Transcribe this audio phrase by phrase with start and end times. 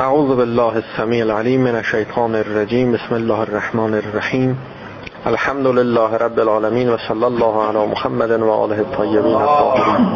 [0.00, 2.92] أعوذ بالله السميع العليم من الشيطان الرجيم.
[2.92, 4.58] بسم الله الرحمن الرحيم.
[5.26, 10.06] الحمد لله رب العالمين وصلى الله على محمد وآله الطيبين الطاهرين.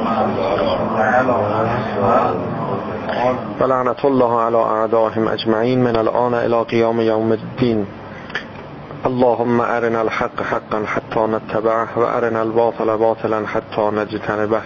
[3.61, 7.87] ولعنة الله على أعدائهم أجمعين من الآن إلى قيام يوم الدين.
[9.07, 14.63] اللهم أرنا الحق حقا حتى نتبعه وأرنا الباطل باطلا حتى نجتنبه.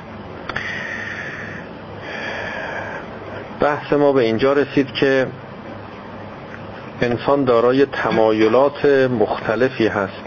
[3.61, 5.27] بحث ما به اینجا رسید که
[7.03, 8.85] انسان دارای تمایلات
[9.21, 10.23] مختلفی هست.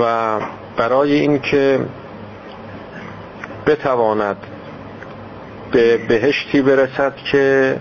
[0.00, 0.40] و
[0.76, 1.80] برای اینکه
[3.66, 4.36] بتواند
[5.72, 7.76] به بهشتی برسد که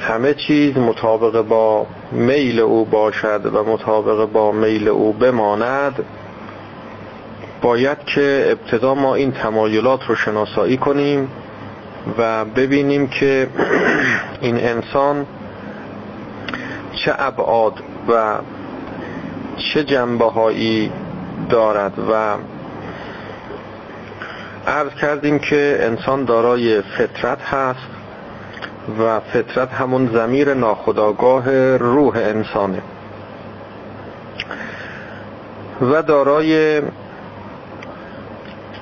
[0.00, 6.04] همه چیز مطابق با میل او باشد و مطابق با میل او بماند
[7.62, 11.28] باید که ابتدا ما این تمایلات رو شناسایی کنیم
[12.18, 13.48] و ببینیم که
[14.40, 15.26] این انسان
[16.92, 17.74] چه ابعاد
[18.08, 18.34] و
[19.56, 20.92] چه جنبه هایی
[21.50, 22.36] دارد و
[24.66, 27.90] عرض کردیم که انسان دارای فطرت هست
[29.00, 32.82] و فطرت همون زمیر ناخداگاه روح انسانه
[35.80, 36.82] و دارای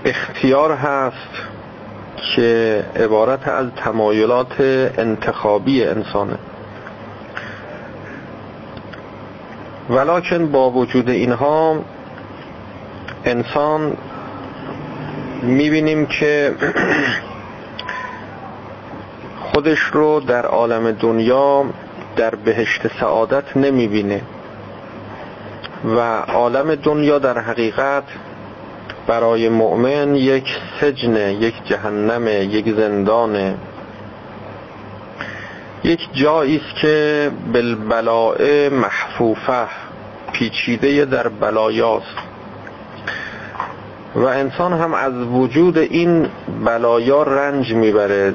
[0.05, 1.58] اختیار هست
[2.37, 4.61] که عبارت از تمایلات
[4.99, 6.39] انتخابی انسانه.
[9.91, 11.85] ولیکن با وجود اینها
[13.25, 13.97] انسان
[15.43, 16.55] می‌بینیم که
[19.53, 21.65] خودش رو در عالم دنیا
[22.17, 24.23] در بهشت سعادت نمی‌بینه
[25.85, 28.05] و عالم دنیا در حقیقت
[29.09, 33.55] برای مؤمن یک سجن یک جهنم یک زندان.
[35.85, 39.67] یک جایی است که بالبلاء محفوفه
[40.33, 42.17] پیچیده در بلایاست.
[44.15, 46.29] و انسان هم از وجود این
[46.65, 48.35] بلایا رنج می‌بره.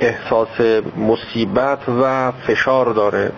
[0.00, 3.32] احساس مصیبت و فشار داره.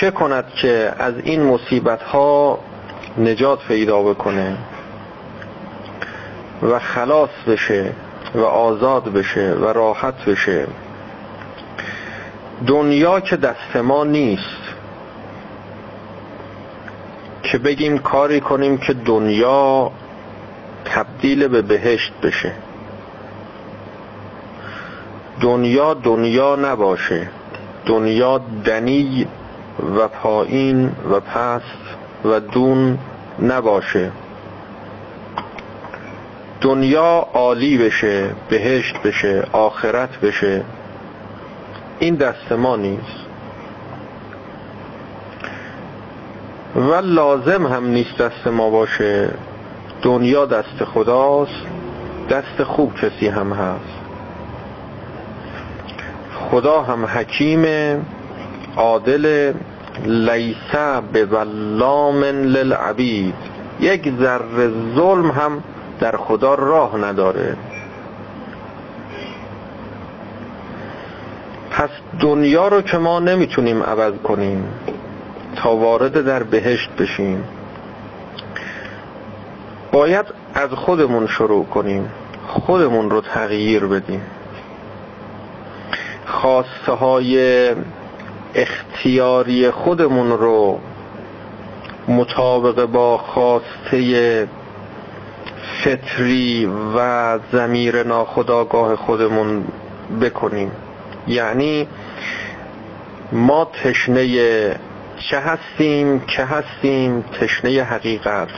[0.00, 2.58] چه کند که از این مصیبت ها
[3.18, 4.56] نجات پیدا بکنه
[6.62, 7.92] و خلاص بشه
[8.34, 10.66] و آزاد بشه و راحت بشه.
[12.66, 14.62] دنیا که دست ما نیست
[17.42, 19.90] که بگیم کاری کنیم که دنیا
[20.84, 22.52] تبدیل به بهشت بشه.
[25.40, 27.28] دنیا دنیا نباشه.
[27.86, 29.26] دنیا دنی
[29.96, 32.98] و پایین و پست و دون
[33.42, 34.10] نباشه.
[36.60, 40.64] دنیا عالی بشه بهشت بشه آخرت بشه.
[41.98, 43.26] این دست ما نیست.
[46.76, 49.30] و لازم هم نیست دست ما باشه.
[50.02, 51.66] دنیا دست خداست
[52.30, 53.96] دست خوب کسی هم هست.
[56.50, 58.00] خدا هم حکیمه.
[58.76, 59.52] عادل
[60.04, 63.34] لیسه به ولام للعبید.
[63.80, 65.62] یک ذره ظلم هم
[66.00, 67.56] در خدا راه نداره.
[71.70, 74.64] پس دنیا رو که ما نمی‌تونیم عوض کنیم
[75.56, 77.44] تا وارد در بهشت بشیم.
[79.92, 82.10] باید از خودمون شروع کنیم
[82.46, 84.22] خودمون رو تغییر بدیم.
[86.26, 87.70] خواسته های
[88.56, 90.80] اختیاری خودمون رو
[92.08, 94.48] مطابق با خواسته
[95.84, 99.64] فطری و زمیر ناخداگاه خودمون
[100.20, 100.70] بکنیم.
[101.26, 101.88] یعنی
[103.32, 104.26] ما تشنه
[105.30, 108.48] چه هستیم که هستیم تشنه حقیقت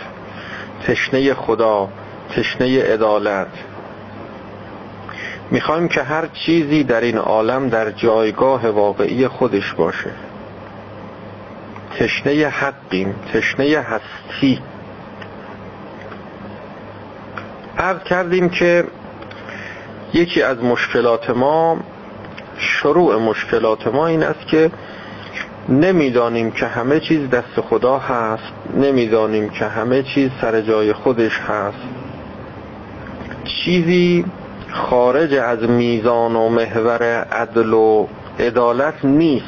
[0.86, 1.88] تشنه خدا
[2.36, 3.48] تشنه عدالت.
[5.50, 10.10] می‌خوایم که هر چیزی در این عالم در جایگاه واقعی خودش باشه.
[11.98, 14.60] تشنه حقیم تشنه هستی.
[17.78, 18.84] عرض کردیم که
[20.15, 21.80] یکی از مشکلات ما
[22.59, 24.71] شروع مشکلات ما این است که
[25.68, 31.89] نمی‌دانیم که همه چیز دست خدا هست نمی‌دانیم که همه چیز سر جای خودش هست.
[33.44, 34.24] چیزی
[34.70, 38.06] خارج از میزان و محور عدل و
[38.41, 39.44] عدالت نیست.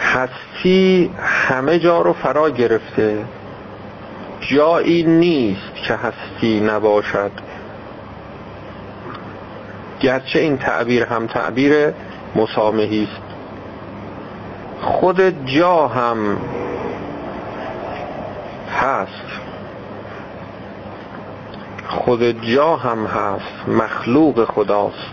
[0.00, 3.24] هستی همه جا رو فرا گرفته.
[4.40, 7.30] جایی نیست که هستی نباشد.
[10.00, 11.92] گرچه این تعبیر هم تعبیر
[12.36, 13.22] مسامحی است.
[14.82, 16.38] خود جا هم
[18.80, 19.35] هست.
[21.88, 25.12] خود جا هم هست مخلوق خداست.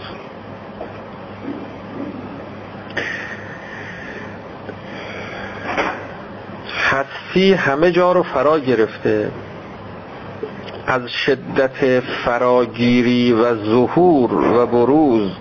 [6.94, 9.32] هستی همه جا رو فرا گرفته.
[10.88, 15.32] از شدت فراگیری و ظهور و بروز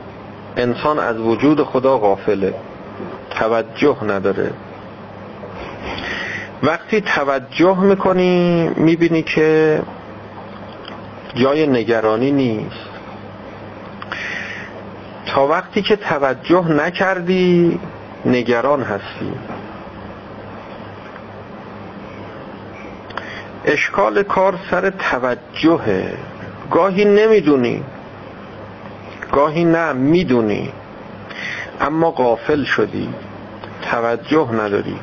[0.56, 2.54] انسان از وجود خدا غافله.
[3.30, 4.50] توجه نداره.
[6.62, 9.82] وقتی توجه می‌کنی می‌بینی که
[11.34, 12.88] جای نگرانی نیست.
[15.26, 17.80] تا وقتی که توجه نکردی
[18.26, 19.32] نگران هستی.
[23.64, 26.14] اشکال کار سر توجهه.
[26.70, 27.82] گاهی نمی‌دونی.
[29.32, 30.72] گاهی نه می‌دونی.
[31.80, 33.08] اما غافل شدی.
[33.90, 34.96] توجه نداری.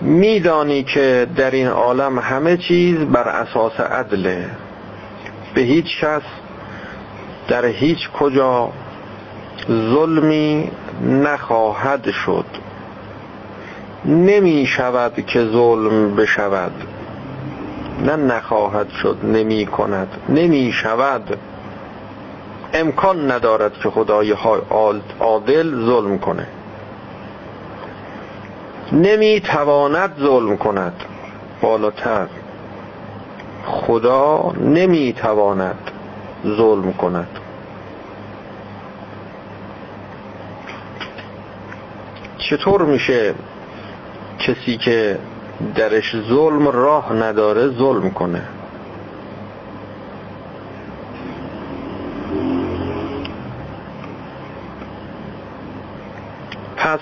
[0.00, 4.50] میدانی که در این عالم همه چیز بر اساس عدله
[5.54, 6.22] به هیچ کس
[7.48, 8.72] در هیچ کجا
[9.68, 10.70] ظلمی
[11.02, 12.44] نخواهد شد.
[14.04, 16.72] نمی شود که ظلم بشود.
[18.04, 21.38] نه نخواهد شد نمی کند نمی شود
[22.72, 24.34] امکان ندارد که خدای
[25.20, 26.46] عادل ظلم کنه.
[28.92, 31.04] نمی تواند ظلم کند.
[31.60, 32.26] بالاتر.
[33.66, 35.90] خدا نمی تواند
[36.46, 37.28] ظلم کند.
[42.38, 43.34] چطور میشه
[44.38, 45.18] کسی که
[45.74, 48.42] درش ظلم راه نداره ظلم کنه؟
[56.76, 57.00] پس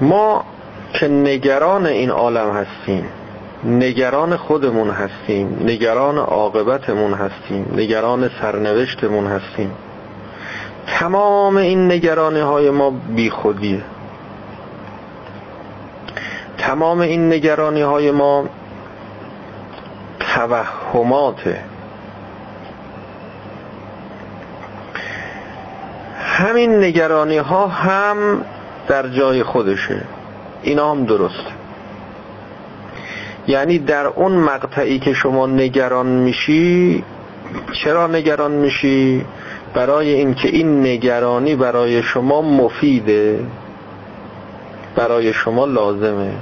[0.00, 0.44] ما
[0.92, 3.04] که نگران این عالم هستیم
[3.64, 9.72] نگران خودمون هستیم نگران عاقبتمون هستیم نگران سرنوشتمون هستیم.
[10.86, 13.82] تمام این نگرانی های ما بی خودیه
[16.58, 18.44] تمام این نگرانی های ما
[20.20, 21.64] توهماته
[26.18, 28.44] همین نگرانی ها هم
[28.88, 30.04] در جای خودشه.
[30.62, 31.44] اینا هم درست
[33.46, 37.04] یعنی در اون مقطعی که شما نگران میشی
[37.72, 39.24] چرا نگران میشی؟
[39.74, 43.46] برای اینکه این نگرانی برای شما مفیده
[44.96, 46.32] برای شما لازمه.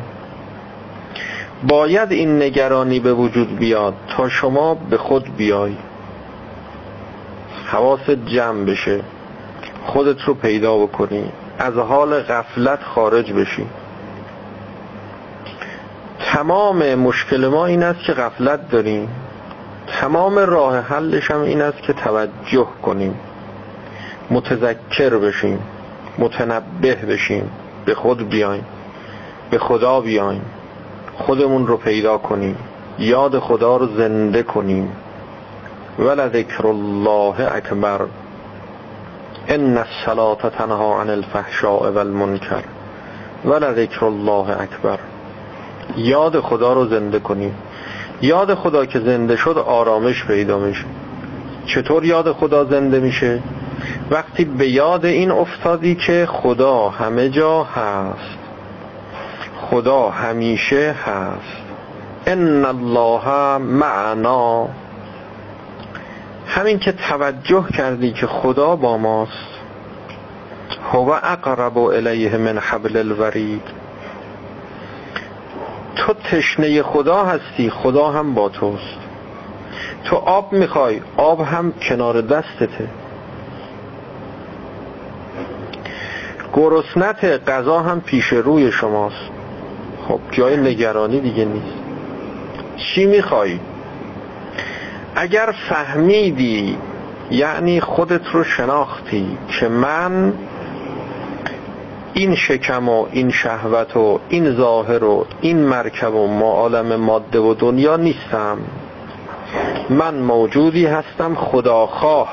[1.69, 5.77] باید این نگرانی به وجود بیاد تا شما به خود بیای.
[7.67, 9.01] حواست جمع بشه.
[9.87, 11.25] خودت رو پیدا بکنی.
[11.59, 13.67] از حال غفلت خارج بشی.
[16.19, 19.09] تمام مشکل ما این است که غفلت داریم.
[19.87, 23.15] تمام راه حلش هم این است که توجه کنیم.
[24.31, 25.59] متذکر بشیم.
[26.19, 27.51] متنبه بشیم.
[27.85, 28.65] به خود بیایم.
[29.51, 30.43] به خدا بیایم.
[31.15, 32.57] خودمون رو پیدا کنیم.
[32.99, 34.93] یاد خدا رو زنده کنیم.
[35.99, 38.01] ولذکر الله اکبر.
[39.49, 42.63] ان الصلاه تنها عن الفحشاء والمنکر
[43.45, 44.99] ولذکر الله اکبر.
[45.97, 47.55] یاد خدا رو زنده کنیم
[48.23, 50.85] یاد خدا که زنده شد آرامش پیدا میشه.
[51.67, 53.43] چطور یاد خدا زنده میشه؟
[54.11, 58.39] وقتی به یاد این افتادی که خدا همه جا هست.
[59.71, 61.63] خدا همیشه هست.
[62.27, 64.69] ان الله معنا.
[66.57, 69.33] همین که توجه کردی که خدا با ماست.
[70.93, 73.63] هو اقرب الیه من حبل الورید.
[75.97, 78.99] تو تشنه خدا هستی خدا هم با توست.
[80.05, 82.89] تو آب می‌خوای آب هم کنار دستته.
[86.55, 89.31] گرسنت غذا هم پیش روی شماست.
[90.09, 91.77] خب جای نگرانی دیگه نیست.
[92.77, 93.59] چی می‌خوای؟
[95.17, 96.79] اگر فهمیدی
[97.31, 100.33] یعنی خودت رو شناختی که من
[102.15, 107.39] این شکم و این شهوت و این ظاهر و این مرکب و ما عالم ماده
[107.39, 108.59] و دنیا نیستم.
[109.91, 112.29] من موجودی هستم خداخواه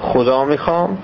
[0.00, 0.98] خدا می‌خوام.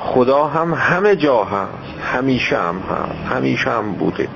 [0.00, 2.00] خدا هم همه جا هست.
[2.12, 3.32] همیشه هم هست.
[3.34, 4.28] همیشه هم بوده.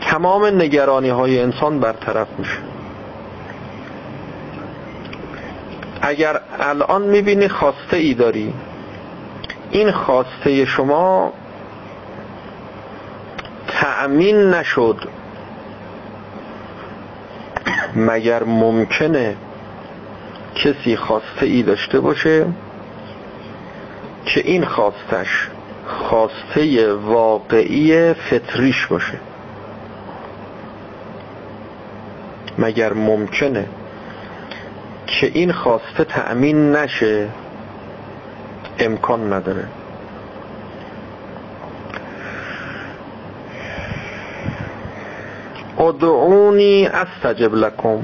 [0.00, 2.69] تمام نگرانی های انسان برطرف میشه.
[6.02, 8.54] اگر الان می‌بینی خواسته ای داری
[9.70, 11.32] این خواسته شما
[13.68, 14.96] تأمین نشد.
[17.96, 19.36] مگر ممکنه
[20.54, 22.46] کسی خواسته ای داشته باشه
[24.24, 25.48] که این خواستش
[25.86, 29.20] خواسته واقعی فطریش باشه؟
[32.58, 33.66] مگر ممکنه
[35.10, 37.28] که این خواسته تأمین نشه
[38.78, 39.64] امکان نداره.
[45.78, 47.98] ادعونی استجب لکم.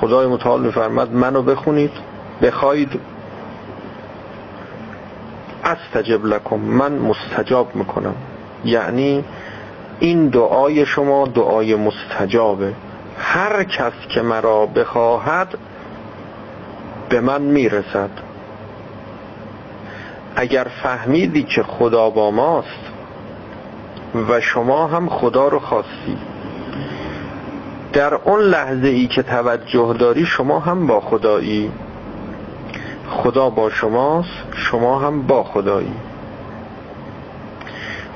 [0.00, 1.92] خدای متعال میفرمد منو بخونید
[2.42, 3.00] بخواید.
[5.64, 8.14] استجب لکم من مستجاب می‌کنم.
[8.64, 9.24] یعنی
[10.00, 12.72] این دعای شما دعای مستجابه.
[13.22, 15.58] هر کس که مرا بخواهد
[17.08, 18.10] به من می‌رسد.
[20.36, 22.92] اگر فهمیدی که خدا با ماست
[24.28, 26.18] و شما هم خدا رو خواستی
[27.92, 31.72] در اون لحظه ای که توجه داری شما هم با خدایی
[33.08, 35.94] خدا با شماست شما هم با خدایی.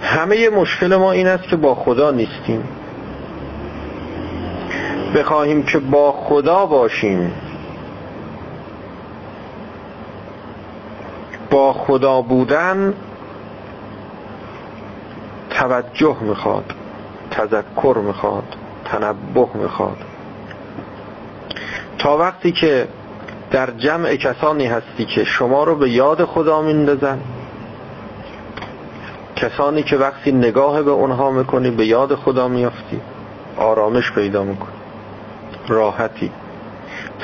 [0.02, 2.68] همه مشکل ما این است که با خدا نیستیم.
[5.14, 7.32] بخواهیم که با خدا باشیم.
[11.50, 12.94] با خدا بودن
[15.50, 16.74] توجه می‌خواد
[17.30, 18.44] تذکر می‌خواد
[18.84, 19.96] تنبه می‌خواد.
[21.98, 22.88] تا وقتی که
[23.50, 27.20] در جمع کسانی هستی که شما رو به یاد خدا میندازن
[29.36, 33.00] کسانی که وقتی نگاه به اونها می‌کنی به یاد خدا میافتی
[33.56, 34.75] آرامش پیدا می‌کنی.
[35.68, 36.30] راحتی.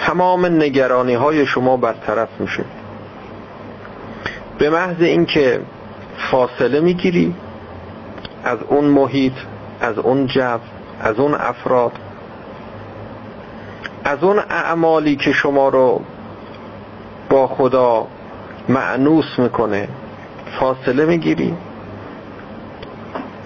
[0.07, 2.65] تمام نگرانی های شما برطرف میشه.
[4.59, 5.61] به محض اینکه
[6.31, 7.35] فاصله می‌گیری
[8.45, 9.33] از اون محیط
[9.81, 10.59] از اون جو
[11.01, 11.93] از اون افراد
[14.05, 16.01] از اون اعمالی که شما رو
[17.31, 18.07] با خدا
[18.69, 19.89] معنوس می‌کنه
[20.61, 21.55] فاصله می‌گیری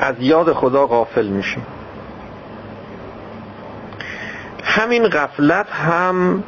[0.00, 1.60] از یاد خدا غافل میشی.
[4.76, 6.45] همین غفلت هم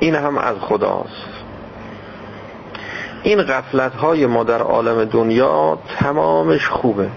[0.00, 1.28] این هم از خداست.
[3.22, 7.08] این غفلت های ما در عالم دنیا تمامش خوبه.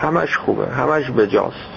[0.00, 0.66] همش خوبه.
[0.66, 1.70] همش بجاست.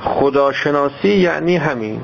[0.00, 2.00] خداشناسی یعنی همین.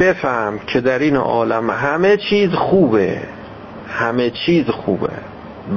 [0.00, 3.22] بفهم که در این عالم همه چیز خوبه.
[3.88, 5.10] همه چیز خوبه.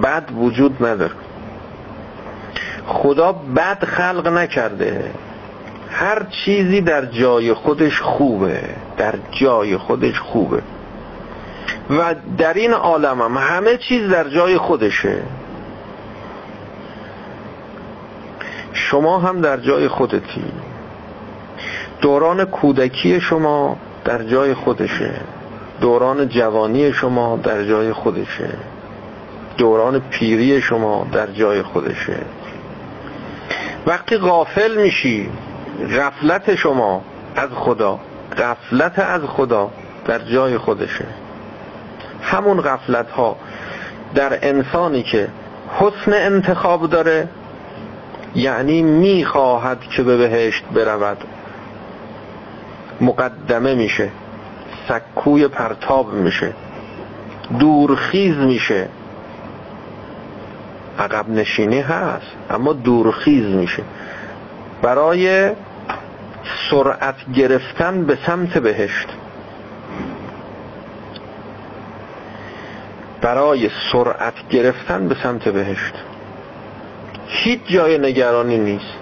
[0.03, 1.30] بد وجود نداره.
[2.91, 5.12] خدا بد خلق نکرده.
[5.91, 8.60] هر چیزی در جای خودش خوبه.
[8.98, 10.62] در جای خودش خوبه.
[11.89, 15.17] و در این عالم هم همه چیز در جای خودشه.
[18.74, 20.45] شما هم در جای خودتی.
[22.01, 25.13] دوران کودکی شما در جای خودشه.
[25.81, 28.50] دوران جوانی شما در جای خودشه.
[29.57, 32.17] دوران پیری شما در جای خودشه.
[33.85, 35.29] وقتی غافل میشی
[35.97, 37.01] غفلت شما
[37.35, 38.00] از خدا
[38.38, 39.71] غفلت از خدا
[40.05, 41.05] در جای خودشه.
[42.21, 43.38] همون غفلت ها
[44.15, 45.27] در انسانی که
[45.79, 47.29] حسن انتخاب داره
[48.35, 51.17] یعنی می‌خواهد که به بهشت برود.
[53.01, 54.09] مقدمه میشه
[54.88, 56.53] سکوی پرتاب میشه
[57.59, 58.88] دورخیز میشه.
[61.01, 63.84] عقب نشینی هست اما دورخیز میشه.
[64.81, 65.51] برای
[66.70, 69.08] سرعت گرفتن به سمت بهشت.
[73.22, 75.93] برای سرعت گرفتن به سمت بهشت.
[77.27, 78.96] هیچ جای نگرانی نیست.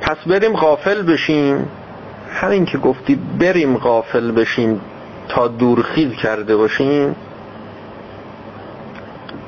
[0.00, 1.68] پس بریم غافل بشیم.
[2.34, 4.80] همین که گفتی بریم غافل بشیم
[5.28, 7.16] تا دورخیز کرده باشیم.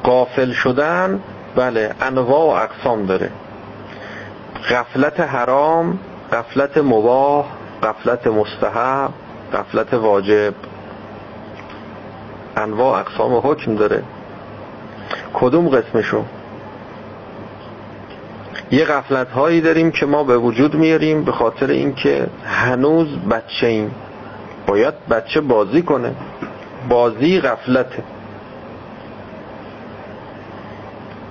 [0.06, 1.20] غافل شدن
[1.56, 3.30] بله انواع و اقسام داره.
[4.70, 5.98] غفلت حرام
[6.32, 7.46] غفلت مباح
[7.82, 9.10] غفلت مستحب
[9.52, 10.54] غفلت واجب.
[12.56, 14.02] انواع اقسام حکم داره.
[15.34, 16.22] کدوم قسمشو؟
[18.70, 23.94] یه غفلت هایی داریم که ما به وجود میاریم به خاطر اینکه هنوز بچه ایم
[24.66, 26.14] باید بچه بازی کنه.
[26.88, 28.02] بازی غفلته.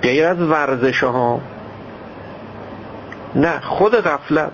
[0.02, 1.40] غیر از ورزش ها
[3.34, 4.52] نه خود غفلت.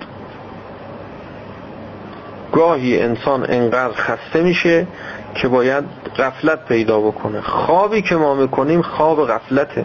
[2.52, 4.86] گاهی انسان انقدر خسته میشه
[5.34, 5.84] که باید
[6.18, 7.40] غفلت پیدا بکنه.
[7.40, 9.84] خوابی که ما می‌کنیم خواب غفلته.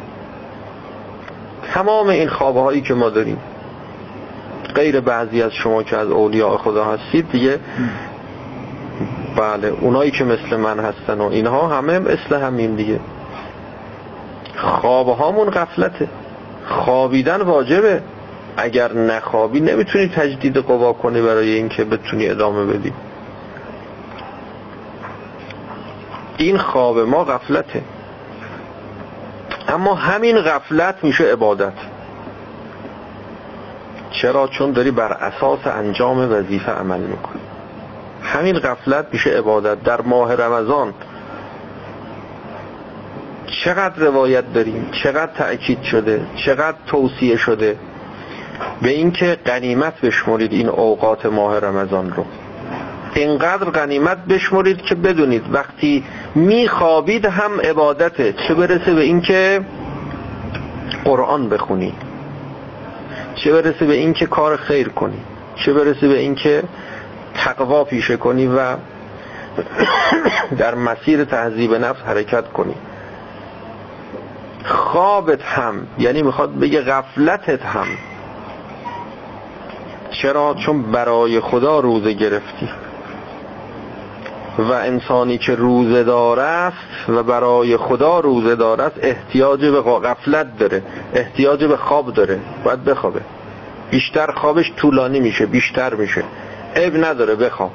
[1.73, 3.37] تمام این خوابهایی که ما داریم.
[4.75, 7.59] غیر بعضی از شما که از اولیاء خدا هستید دیگه.
[9.35, 12.99] بله اونایی که مثل من هستن و اینها همه مثل همین دیگه.
[14.57, 16.09] خوابهامون غفلته.
[16.67, 18.01] خوابیدن واجبه.
[18.57, 22.93] اگر نخوابی نمی‌تونی تجدید قوا کنی برای اینکه بتونی ادامه بدی.
[26.37, 27.81] این خواب ما غفلته.
[29.67, 31.73] اما همین غفلت میشه عبادت.
[34.11, 37.41] چرا؟ چون داری بر اساس انجام وظیفه عمل می‌کنی.
[38.23, 39.83] همین غفلت میشه عبادت.
[39.83, 40.93] در ماه رمضان
[43.47, 47.77] چقدر روایت داریم؟ چقدر تأکید شده؟ چقدر توصیه شده؟
[48.81, 52.25] به اینکه غنیمت بشمرید این اوقات ماه رمضان رو.
[53.13, 56.03] اینقدر غنیمت بشمرید که بدونید وقتی
[56.35, 58.33] میخوابید هم عبادته.
[58.47, 59.61] چه برسه به اینکه
[61.03, 61.93] قرآن بخونی.
[63.35, 65.19] چه برسه به اینکه کار خیر کنی.
[65.55, 66.63] چه برسه به اینکه
[67.33, 68.75] تقوا پیشه کنی و
[70.59, 72.75] در مسیر تهذیب نفس حرکت کنی.
[74.65, 77.87] خوابت هم یعنی می‌خواد بگه غفلتت هم.
[80.11, 82.69] چرا؟ چون برای خدا روزه گرفتی.
[84.57, 86.11] و انسانی که روزه
[86.41, 90.83] است و برای خدا روزه است احتیاج به غفلت داره
[91.13, 92.39] احتیاج به خواب داره.
[92.63, 93.21] باید بخوابه.
[93.91, 96.23] بیشتر خوابش طولانی میشه بیشتر میشه.
[96.75, 97.71] عیب نداره بخواب.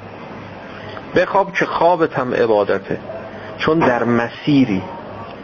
[1.16, 2.98] بخواب که خوابت هم عبادته.
[3.58, 4.82] چون در مسیری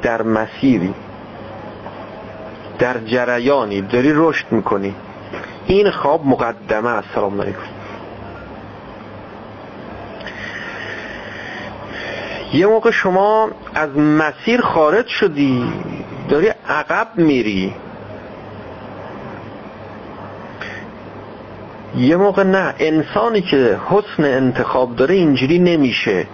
[0.03, 0.95] در مسیری
[2.79, 4.95] در جریانی داری رشد می‌کنی.
[5.67, 7.59] این خواب مقدمه است سلام علیکم.
[12.53, 15.73] یه موقع شما از مسیر خارج شدی
[16.29, 17.75] داری عقب میری.
[21.97, 26.27] یه موقع نه انسانی که حسن انتخاب داره اینجوری نمیشه.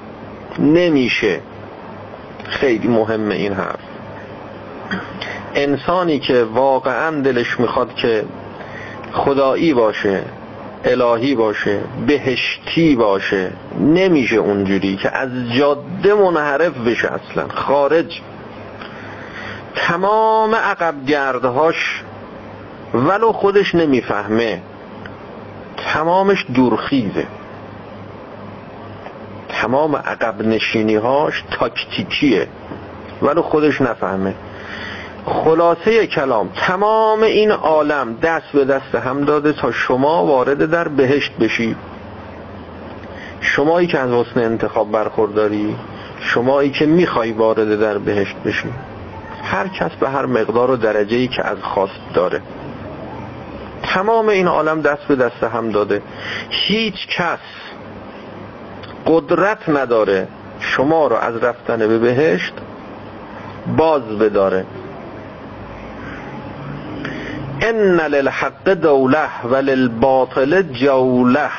[0.59, 1.41] نمیشه.
[2.45, 3.79] خیلی مهمه این حرف.
[5.55, 8.25] انسانی که واقعا دلش می‌خواد که
[9.13, 10.23] خدایی باشه
[10.85, 18.21] الهی باشه بهشتی باشه نمیشه اونجوری که از جاده منحرف بشه اصلا خارج.
[19.75, 22.03] تمام عقب گردهاش
[22.95, 24.63] ولو خودش نمی‌فهمه
[25.77, 27.27] تمامش دورخیزه.
[29.49, 32.49] تمام عقب نشینیهاش تاکتیکیه
[33.23, 34.35] ولو خودش نفهمه.
[35.27, 41.33] خلاصه کلام تمام این عالم دست به دست هم داده تا شما وارد در بهشت
[41.33, 41.77] بشی.
[43.41, 45.77] شمایی که از حسن انتخاب برخورداری
[46.21, 48.69] شمایی که می‌خوای وارد در بهشت بشی.
[49.43, 52.43] هر کس به هر مقدار و درجه ای که از خواست داره.
[53.83, 56.03] تمام این عالم دست به دست هم داده.
[56.51, 57.39] هیچ کس
[59.07, 60.29] قدرت نداره
[60.61, 62.53] شما رو از رفتن به بهشت
[63.77, 64.65] باز بداره.
[67.61, 71.51] ان للحق دوله و للباطل جوله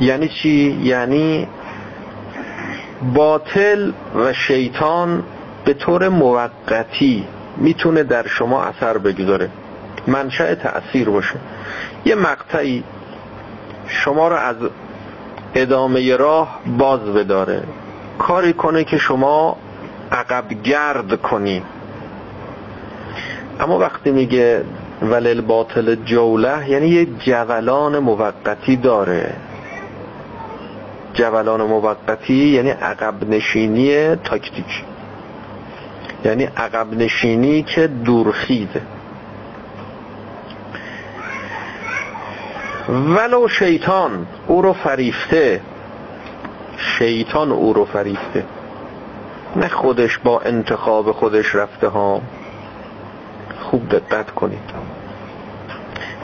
[0.00, 1.48] یعنی چی؟ یعنی
[3.14, 5.22] باطل و شیطان
[5.64, 9.50] به طور موقتی می‌تونه در شما اثر بگذاره.
[10.06, 11.34] منشأ تأثیر باشه.
[12.04, 12.84] یه مقطعی
[13.86, 14.56] شما رو از
[15.54, 17.62] ادامه راه باز بداره.
[18.18, 19.56] کاری کنه که شما
[20.12, 21.62] عقب گرد کنی.
[23.60, 24.64] اما وقتی میگه
[25.02, 29.34] ولل باطل جوله یعنی یه جولان موقتی داره.
[31.14, 34.84] جولان موقتی یعنی عقب نشینی تاکتیک.
[36.24, 38.82] یعنی عقب نشینی که دورخیزه.
[42.88, 45.60] ولو شیطان او رو فریفته.
[46.98, 48.44] شیطان او رو فریفته.
[49.56, 52.20] نه خودش با انتخاب خودش رفته ها.
[53.76, 54.70] خوب دقت کنید.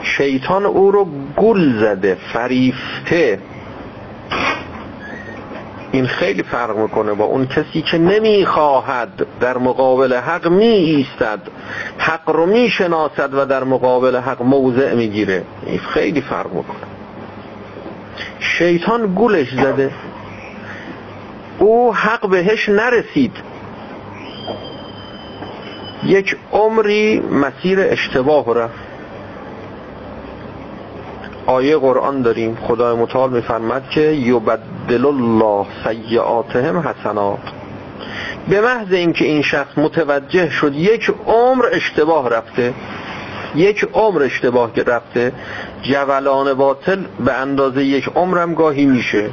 [0.03, 3.39] شیطان او رو گل زده فریفته.
[5.91, 11.39] این خیلی فرق می‌کنه با اون کسی که نمی‌خواهد در مقابل حق می ایستد
[11.97, 15.43] حق رو می‌شناسد و در مقابل حق موضع می‌گیره.
[15.65, 16.87] این خیلی فرق می‌کنه.
[18.39, 19.91] شیطان گولش زده.
[21.59, 23.52] او حق بهش نرسید.
[26.05, 28.93] یک عمری مسیر اشتباه رفت
[31.45, 32.57] آیه قرآن داریم.
[32.67, 37.39] خدای متعال میفرمد که یبدل الله سیعاتهم حسنات
[38.49, 42.73] به محض اینکه این شخص متوجه شد یک عمر اشتباه رفته
[43.55, 45.33] یک عمر اشتباه رفته
[45.83, 49.29] جولان باطل به اندازه یک عمرم گاهی میشه.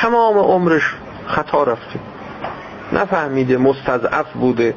[0.00, 0.94] تمام عمرش
[1.26, 2.00] خطا رفته.
[2.92, 4.74] نفهمیده مستضعف بوده.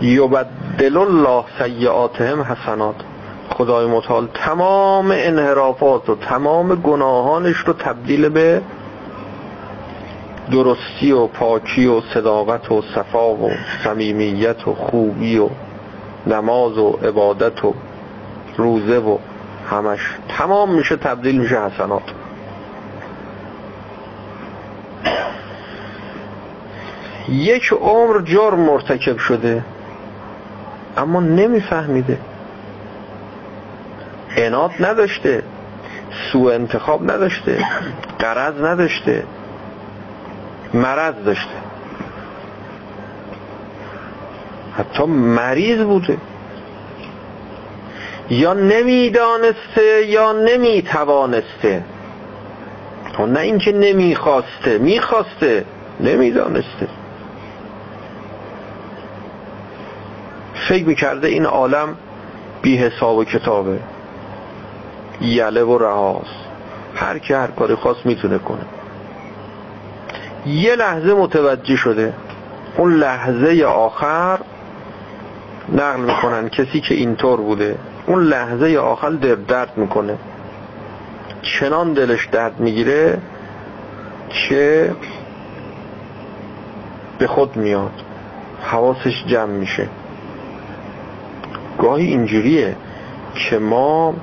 [0.00, 2.94] یبدل الله سیعاتهم حسنات.
[3.50, 8.62] خدای متعال تمام انحرافات و تمام گناهانش رو تبدیل به
[10.52, 13.50] درستی و پاکی و صداقت و صفا و
[13.84, 15.48] صمیمیت و خوبی و
[16.26, 17.74] نماز و عبادت و
[18.56, 19.18] روزه و
[19.70, 20.00] همش.
[20.28, 22.02] تمام میشه تبدیل میشه حسنات.
[27.28, 29.64] یک عمر جرم مرتکب شده.
[30.96, 32.18] اما نمیفهمیده.
[34.36, 35.42] اناد نداشته.
[36.32, 37.64] سوء انتخاب نداشته.
[38.18, 39.22] قرض نداشته.
[40.74, 41.56] مرض داشته.
[44.78, 46.16] حتی مریض بوده.
[48.30, 51.82] یا نمی‌دانسته یا نمی‌توانسته.
[53.18, 54.78] نه اینکه نمی‌خواسته.
[54.78, 55.64] می‌خواسته.
[56.00, 56.88] نمی‌دانسته.
[60.68, 61.96] فکر می‌کرده این عالم
[62.62, 63.78] بی حساب و کتابه.
[65.20, 66.46] یله و رهاست.
[66.94, 68.64] هر که هر کاری خواست می‌تونه کنه.
[70.46, 72.14] یه لحظه متوجه شده.
[72.76, 74.38] اون لحظه آخر
[75.72, 77.78] نقل می‌کنن کسی که اینطور بوده.
[78.06, 80.18] اون لحظه آخر در درد می‌کنه.
[81.42, 83.18] چنان دلش درد می‌گیره
[84.30, 84.94] که
[87.18, 87.92] به خود میاد.
[88.62, 89.88] حواسش جمع میشه.
[91.78, 92.76] گاهی اینجوریه
[93.34, 94.14] که ما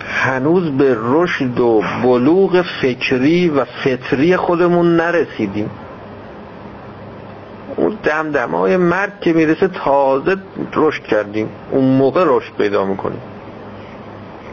[0.00, 5.70] هنوز به رشد و بلوغ فکری و فطری خودمون نرسیدیم.
[7.76, 10.36] اون دمدمای مرد که می‌رسه تازه
[10.74, 11.48] رشد کردیم.
[11.70, 13.20] اون موقع رشد پیدا می‌کنیم.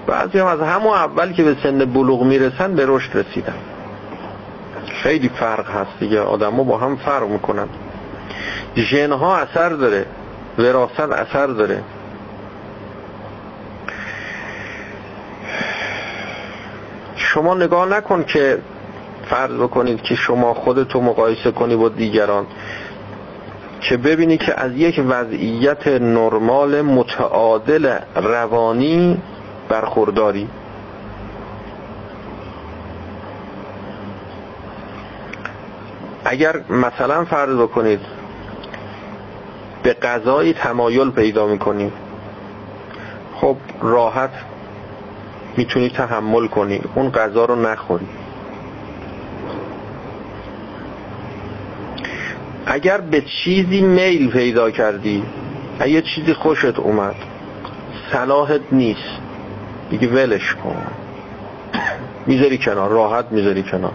[0.08, 3.54] بعضی هم از همون اول که به سن بلوغ می‌رسن به رشد رسیدن.
[5.04, 6.22] خیلی فرق هست دیگه.
[6.22, 7.68] آدم با هم فرق می‌کنن.
[8.76, 10.06] ژنها اثر داره.
[10.58, 11.84] وراست اثر داره.
[17.16, 18.60] شما نگاه نکن که
[19.30, 22.46] فرض بکنید که شما خودتو مقایسه کنی با دیگران.
[23.82, 29.22] که ببینی که از یک وضعیت نرمال متعادل روانی
[29.70, 30.50] برخورداری.
[36.26, 38.00] اگر مثلا فرض بکنید
[39.86, 41.92] به غذای تمایل پیدا می‌کنی
[43.36, 44.30] خب راحت
[45.58, 46.82] می‌تونی تحمل کنی.
[46.96, 48.08] اون غذا رو نخوری.
[52.66, 55.24] اگر به چیزی میل پیدا کردی
[55.80, 57.16] اگه چیزی خوشت اومد
[58.12, 59.20] صلاحت نیست.
[59.90, 60.76] دیگه ولش کن.
[62.26, 63.94] می‌ذاری کنار راحت می‌ذاری کنار.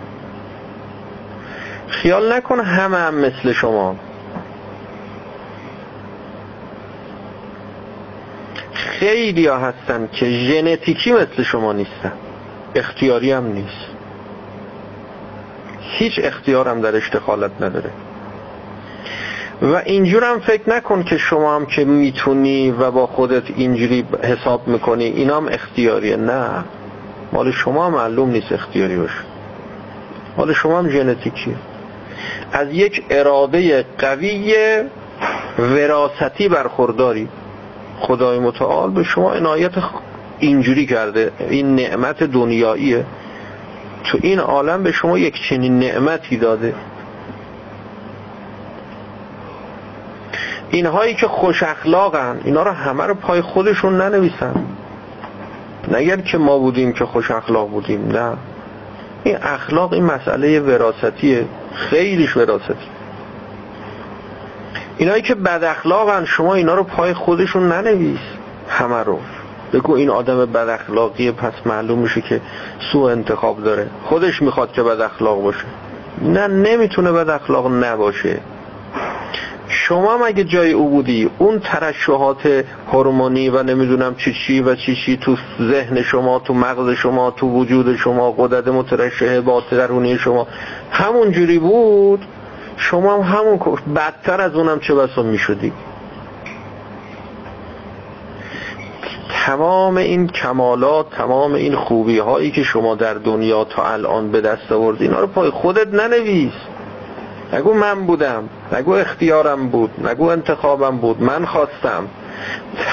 [1.89, 3.97] خیال نکن همه هم مثل شما.
[9.01, 12.13] خیلی ها هستن که ژنتیکی مثل شما نیستن.
[12.75, 13.87] اختیاری هم نیست.
[15.81, 17.91] هیچ اختیار هم در اشتخالت نداره.
[19.63, 24.69] و اینجور هم فکر نکن که شما هم که می‌تونی و با خودت اینجوری حساب
[24.69, 26.17] می‌کنی اینا هم اختیاریه.
[26.17, 26.65] نه.
[27.33, 29.21] مال شما معلوم نیست اختیاری باشه.
[30.37, 31.55] مال شما هم ژنتیکیه.
[32.53, 34.55] از یک اراده قوی
[35.59, 37.29] وراستی برخورداری.
[38.01, 39.73] خدای متعال به شما عنایت
[40.39, 41.33] اینجوری کرده.
[41.51, 43.05] این نعمت دنیاییه.
[44.05, 46.75] تو این عالم به شما یک چنین نعمتی داده.
[50.71, 54.55] اینهایی که خوش اخلاقن اینا رو همه رو پای خودشون ننویسن.
[55.93, 58.33] نگر که ما بودیم که خوش اخلاق بودیم نه.
[59.25, 63.00] این اخلاق این مسئله وراستیه خیلیش وراستی
[65.01, 68.19] اینایی که بد اخلاقن شما اینا رو پای خودشون ننویس
[68.69, 69.19] همه رو.
[69.73, 72.41] بگو این آدم بد اخلاقیه پس معلوم میشه که
[72.93, 73.87] سوء انتخاب داره.
[74.05, 75.65] خودش می‌خواد که بد اخلاق باشه.
[76.23, 78.41] نه نمی‌تونه بد اخلاق نباشه.
[79.69, 85.17] شما مگه جای او بودی؟ اون ترشحات هورمونی و نمی‌دونم چی چی و چی چی
[85.17, 90.47] تو ذهن شما تو مغز شما تو وجود شما قدرت مترشحه باطرونی شما
[90.91, 92.25] همون جوری بود؟
[92.77, 93.59] شما هم همون
[93.97, 95.73] بدتر از اونم چه بسا می‌شدی؟
[99.47, 104.73] تمام این کمالات تمام این خوبی هایی که شما در دنیا تا الان به دست
[104.73, 106.53] آوردی اینا رو پای خودت ننویس.
[107.53, 112.05] نگو من بودم نگو اختیارم بود نگو انتخابم بود من خواستم.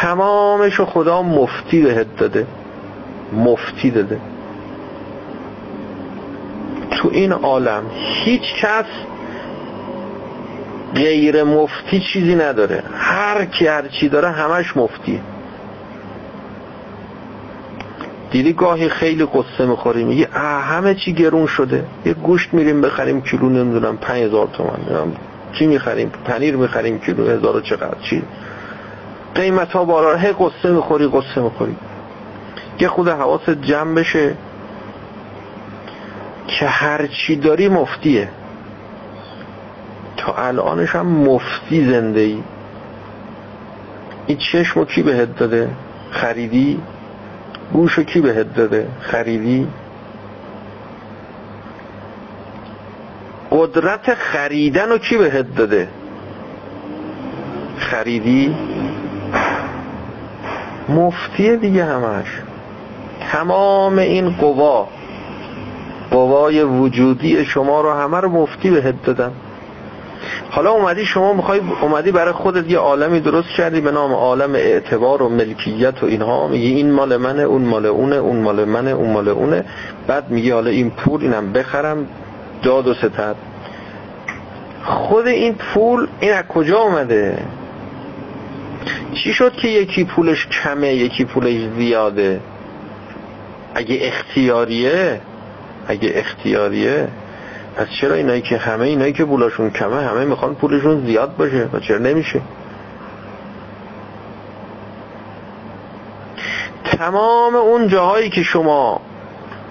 [0.01, 2.47] تمامشو خدا مفتی بهت داده.
[3.33, 4.19] مفتی داده.
[6.91, 8.85] تو این عالم هیچ کس
[10.97, 12.83] غیر مفتی چیزی نداره.
[12.93, 15.19] هر کی هر چی داره همش مفتیه
[18.31, 21.85] دیدی گاهی خیلی قصه می‌خوری میگی همه چی گرون شده.
[22.05, 25.13] یه گوشت میریم بخریم کیلو نمی‌دونم پنج هزار تومن
[25.53, 28.23] چی می‌خریم؟ پنیر می‌خریم کیلو هزار چقدر چی؟
[29.35, 30.15] قیمت ها بالا.
[30.15, 31.75] هی قصه می‌خوری قصه می‌خوری.
[32.79, 34.35] یه خود حواست جمع بشه
[36.47, 38.29] که هر چی داری مفتیه.
[40.17, 42.43] تا الانش هم مفتی زنده ای
[44.27, 45.69] این چشمو کی بهت داده؟
[46.11, 46.79] خریدی؟
[47.73, 49.67] گوشو کی بهت داده؟ خریدی؟
[53.51, 55.87] قدرت خریدن رو کی بهت داده؟
[57.77, 58.55] خریدی؟
[60.89, 62.27] مفتیه دیگه همش.
[63.31, 64.87] تمام این قوا
[66.11, 69.31] قوای وجودی شما رو همه رو مفتی بهت دادن.
[70.49, 75.21] حالا اومدی شما می‌خوای اومدی برای خودت یه عالمی درست کردی به نام عالم اعتبار
[75.21, 76.47] و ملکیت و اینها.
[76.47, 79.65] میگی این مال منه اون مال اونه اون مال منه اون مال اونه.
[80.07, 82.07] بعد میگی حالا این پول اینم بخرم.
[82.63, 83.35] داد و ستد.
[84.85, 87.37] خود این پول این از کجا اومده؟
[89.13, 92.39] چی شد که یکی پولش کمه یکی پولش زیاده؟
[93.75, 95.21] اگه اختیاریه
[95.87, 97.07] اگه اختیاریه
[97.77, 101.79] پس چرا اینایی که همه اینایی که پولاشون کمه همه می‌خوان پولشون زیاد باشه؟ و
[101.79, 102.41] چرا نمیشه؟
[106.85, 109.01] تمام اون جاهایی که شما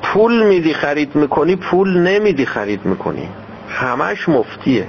[0.03, 3.29] پول میدی خرید می‌کنی پول نمیدی خرید می‌کنی.
[3.69, 4.87] همش مفتیه.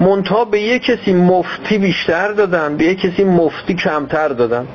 [0.00, 4.66] منتها به یه کسی مفتی بیشتر دادن به یه کسی مفتی کمتر دادن.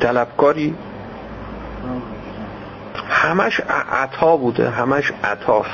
[0.00, 0.74] طلبکاری.
[3.08, 5.70] همش عطا بوده همش عطاست.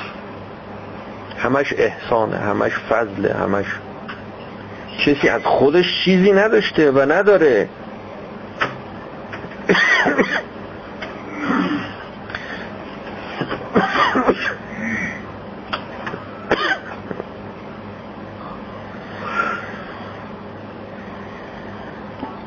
[1.38, 3.66] همش احسانه همش فضله همش
[5.06, 7.68] کسی از خودش چیزی نداشته و نداره.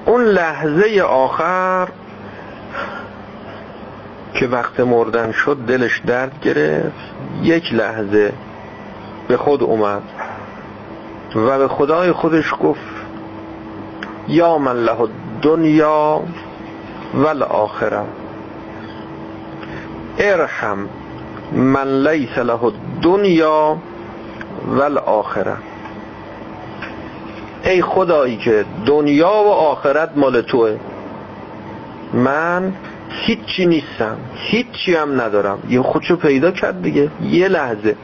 [0.06, 1.88] اون لحظه آخر
[4.38, 7.12] که وقت مردن شد دلش درد گرفت.
[7.43, 8.34] یک لحظه
[9.28, 10.02] به خود اومد
[11.36, 12.82] و به خدای خودش گفت
[14.28, 15.08] یا من له
[15.41, 16.21] دنیا
[17.13, 18.02] و آخره
[20.19, 20.89] ارحم
[21.52, 22.60] من لیس له
[23.02, 23.78] دنیا
[24.67, 25.56] و آخره
[27.63, 30.78] ای خدایی که دنیا و آخرت مال توه.
[32.13, 32.73] من
[33.25, 34.17] هیچی نیستم.
[34.36, 35.60] هیچی هم ندارم.
[35.69, 37.10] یه خودشو پیدا کرد دیگه.
[37.21, 37.95] یه لحظه.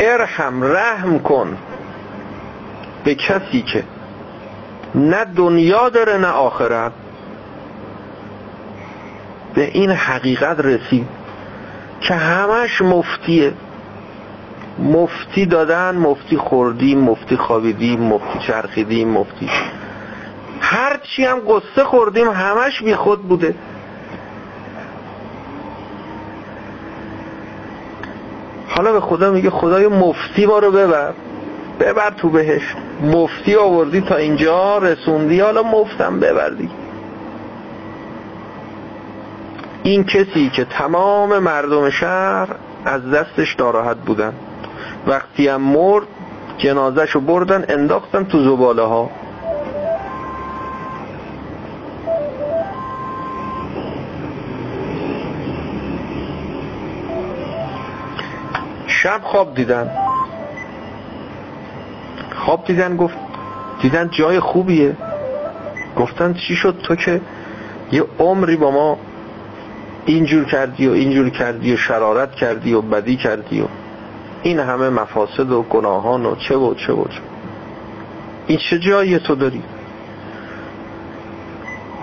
[0.00, 1.56] ارحم رحم کن.
[3.04, 3.84] به کسی که
[4.94, 6.92] نه دنیا داره نه آخرت.
[9.54, 11.08] به این حقیقت رسید
[12.00, 13.52] که همش مفتیه.
[14.78, 19.48] مفتی دادن مفتی خوردیم مفتی خوابیدیم مفتی چرخیدیم مفتی
[20.72, 23.54] هر چی هم قصه خوردیم همش بی خود بوده.
[28.68, 31.12] حالا به خدا میگه خدای مفتی ما رو ببر.
[31.80, 32.62] ببر تو بهش.
[33.02, 36.70] مفتی آوردی تا اینجا رسوندی حالا مفتم ببردی.
[39.82, 42.48] این کسی که تمام مردم شهر
[42.84, 44.32] از دستش ناراحت بودن.
[45.06, 46.06] وقتی هم مرد
[46.58, 49.10] جنازهشو بردن انداختن تو زباله ها
[59.02, 59.90] شب خواب دیدن.
[62.36, 63.16] خواب دیدن گفت
[63.80, 64.96] دیدن جای خوبیه.
[65.96, 67.20] گفتن چی شد تو که
[67.92, 68.98] یه عمری با ما
[70.06, 73.66] اینجور کردی و اینجور کردی و شرارت کردی و بدی کردی و
[74.42, 77.20] این همه مفاسد و گناهان و چه و چه و چه.
[78.46, 79.62] این چه جایی تو داری؟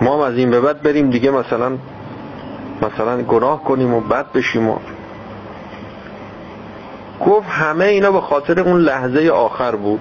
[0.00, 1.72] ما از این به بعد بریم دیگه مثلا
[2.82, 4.76] مثلا گناه کنیم و بد بشیم و
[7.26, 10.00] گفت همه اینا به خاطر اون لحظه آخر بود.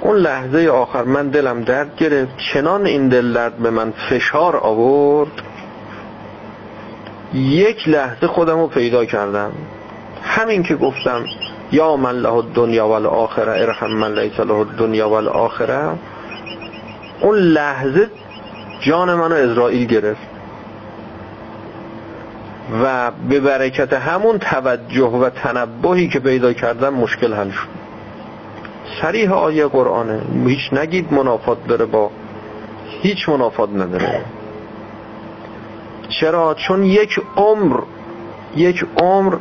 [0.00, 2.32] اون لحظه آخر من دلم درد گرفت.
[2.52, 5.42] چنان این دل درد به من فشار آورد.
[7.34, 9.52] یک لحظه خودم رو پیدا کردم.
[10.22, 11.24] همین که گفتم
[11.72, 15.88] یا من له الدنیا والآخره ارحم من لیس له الدنیا والآخره.
[17.20, 18.10] اون لحظه
[18.80, 20.33] جان منو اسرائیل گرفت.
[22.82, 27.68] و به برکت همون توجه و تنبهی که پیدا کردم مشکل حل شد.
[29.02, 32.10] سریح آیه قرآنه هیچ نگید منافات داره با
[33.02, 34.24] هیچ منافات نداره.
[36.20, 37.80] چرا؟ چون یک عمر
[38.56, 39.36] یک عمر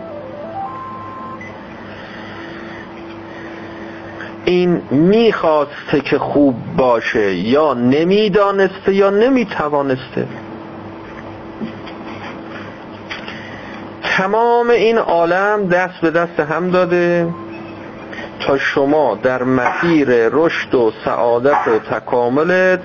[4.46, 10.28] این می‌خواسته که خوب باشه یا نمی‌دانسته یا نمی‌توانسته.
[14.18, 17.34] تمام این عالم دست به دست هم داده
[18.40, 22.80] تا شما در مسیر رشد و سعادت و تکاملت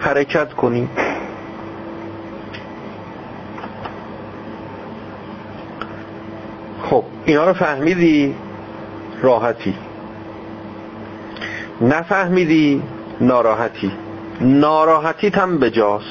[0.00, 0.88] حرکت کنید
[6.82, 8.34] خب اینا رو فهمیدی؟
[9.22, 9.74] راحتی.
[11.80, 12.82] نفهمیدی؟
[13.20, 13.92] ناراحتی.
[14.40, 16.04] ناراحتی هم بجاست.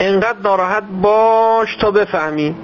[0.00, 2.54] انقدر ناراحت باش تا بفهمی.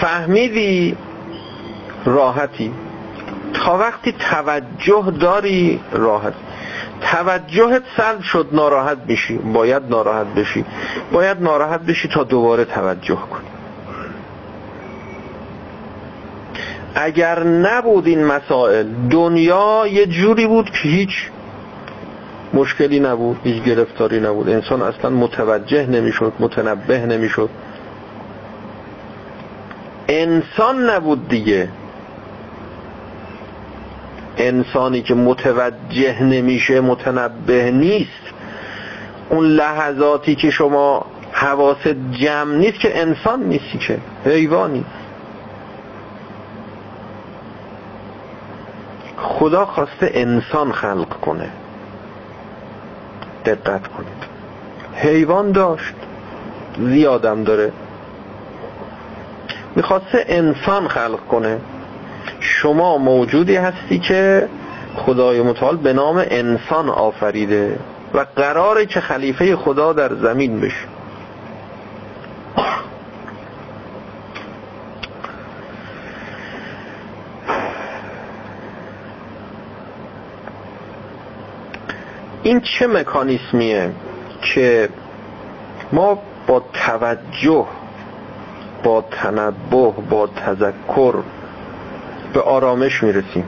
[0.00, 0.96] فهمیدی
[2.04, 2.72] راحتی.
[3.54, 6.32] تا وقتی توجه داری راحت.
[7.00, 9.38] توجهت سلب شد ناراحت بشی.
[9.38, 10.64] باید ناراحت بشی.
[11.12, 13.48] باید ناراحت بشی تا دوباره توجه کنی.
[16.94, 21.30] اگر نبود این مسائل دنیا یه جوری بود که هیچ
[22.54, 24.48] مشکلی نبود هیچ گرفتاری نبود.
[24.48, 27.48] انسان اصلا متوجه نمی‌شد متنبه نمی‌شد.
[30.08, 31.68] انسان نبود دیگه.
[34.36, 38.10] انسانی که متوجه نمیشه متنبه نیست.
[39.30, 44.84] اون لحظاتی که شما حواست جمع نیست که انسان نیستی که حیوانی.
[49.18, 51.48] خدا خواسته انسان خلق کنه.
[53.44, 54.24] دقت کنید.
[54.94, 55.94] حیوان داشت.
[56.78, 57.72] زیادم داره.
[59.76, 61.58] می‌خواسته انسان خلق کنه.
[62.40, 64.48] شما موجودی هستی که
[64.96, 67.78] خدای متعال به نام انسان آفریده
[68.14, 70.86] و قراره که خلیفه خدا در زمین بشه.
[82.42, 83.90] این چه مکانیسمیه
[84.42, 84.88] که
[85.92, 87.66] ما با توجه
[88.84, 91.14] با تنبه با تذکر
[92.34, 93.44] به آرامش می‌رسیم.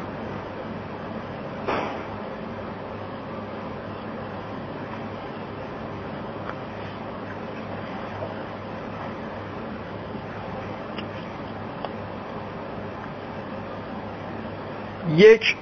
[15.17, 15.57] یک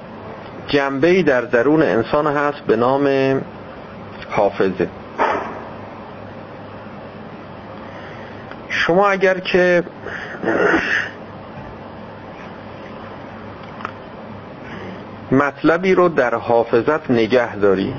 [0.68, 3.40] جنبه در درون انسان هست به نام
[4.30, 4.88] حافظه.
[8.86, 9.82] شما اگر که
[15.32, 17.94] مطلبی رو در حافظت نگه داری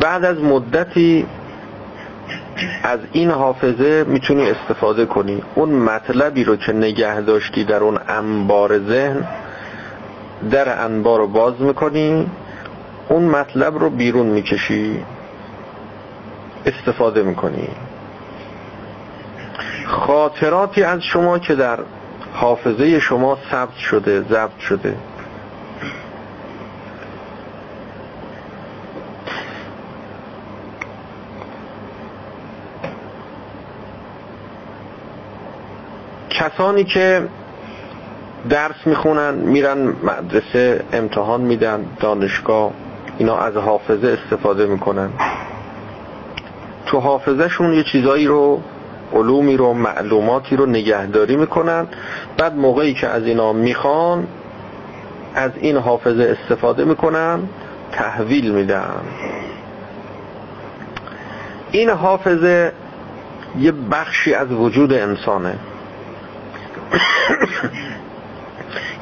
[0.00, 1.26] بعد از مدتی
[2.82, 5.42] از این حافظه می‌تونی استفاده کنی.
[5.54, 9.28] اون مطلبی رو که نگه داشتی در اون انبار ذهن
[10.50, 12.30] در انبار رو باز می‌کنی
[13.08, 15.04] اون مطلب رو بیرون می‌کشی.
[16.66, 17.68] استفاده می‌کنی.
[19.86, 21.78] خاطراتی از شما که در
[22.32, 24.96] حافظه شما ثبت شده ضبط شده.
[36.30, 37.28] کسانی که
[38.50, 42.70] درس می‌خونن میرن مدرسه امتحان میدن دانشگاه
[43.18, 45.10] اینا از حافظه استفاده می‌کنن.
[46.92, 48.62] تو حافظهشون یه چیزایی رو
[49.12, 51.86] علومی رو معلوماتی رو نگهداری می‌کنن.
[52.38, 54.26] بعد موقعی که از اینا می‌خوان
[55.34, 57.40] از این حافظه استفاده می‌کنن
[57.92, 59.00] تحویل میدن.
[61.70, 62.72] این حافظه
[63.58, 65.52] یه بخشی از وجود انسانه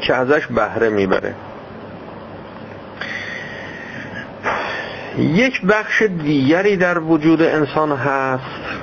[0.01, 1.35] که ازش بهره می‌بره.
[5.21, 8.81] یک بخش دیگری در وجود انسان هست.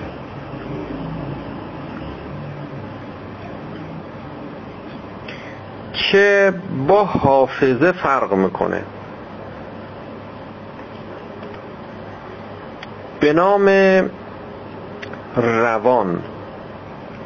[6.12, 6.54] که
[6.88, 8.84] با حافظه فرق می‌کنه.
[13.20, 13.66] به نام
[15.36, 16.20] روان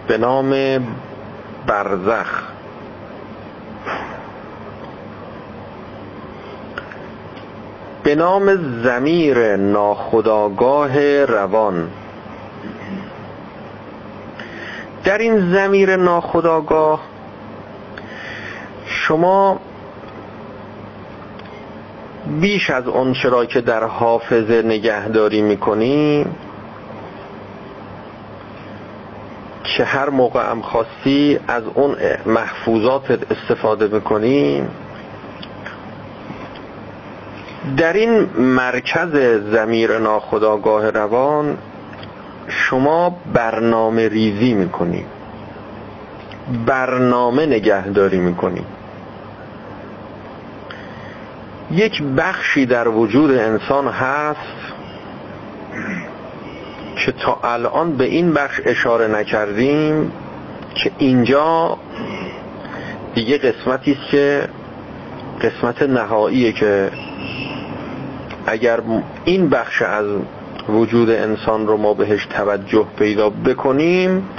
[0.07, 0.49] به نام
[1.67, 2.50] برزخ.
[8.03, 11.89] به نام زمیر ناخداگاه روان.
[15.03, 17.01] در این زمیر ناخداگاه
[18.85, 19.59] شما
[22.39, 26.25] بیش از اون چرا که در حافظه نگهداری می‌کنی
[29.63, 31.95] که هر موقع هم خواستی از اون
[32.25, 34.67] محفوظات استفاده می‌کنی
[37.77, 39.15] در این مرکز
[39.51, 41.57] زمیر ناخداگاه روان
[42.47, 45.05] شما برنامه ریزی می‌کنی.
[46.65, 48.65] برنامه نگهداری می‌کنی.
[51.71, 54.39] یک بخشی در وجود انسان هست
[56.95, 60.11] که تا الان به این بخش اشاره نکردیم
[60.75, 61.77] که اینجا
[63.15, 64.47] دیگه قسمتی است که
[65.41, 66.91] قسمت نهاییه که
[68.51, 68.79] اگر
[69.25, 70.05] این بخش از
[70.69, 74.29] وجود انسان رو ما بهش توجه پیدا بکنیم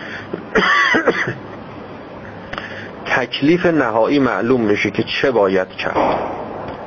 [3.17, 6.19] تکلیف نهایی معلوم میشه که چه باید کرد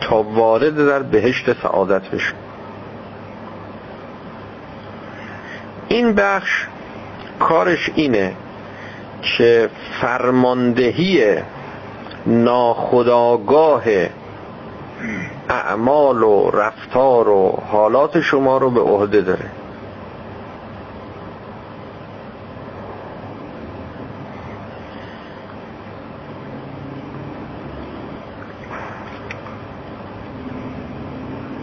[0.02, 2.34] تا وارد در بهشت سعادت بشه.
[5.88, 6.66] این بخش
[7.40, 8.34] کارش اینه
[9.22, 9.70] که
[10.02, 11.36] فرماندهی
[12.26, 13.84] ناخداگاه
[15.50, 19.50] اعمال و رفتار و حالات شما رو به عهده داره.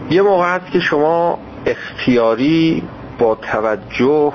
[0.09, 2.83] یه موقع هست که شما اختیاری
[3.19, 4.33] با توجه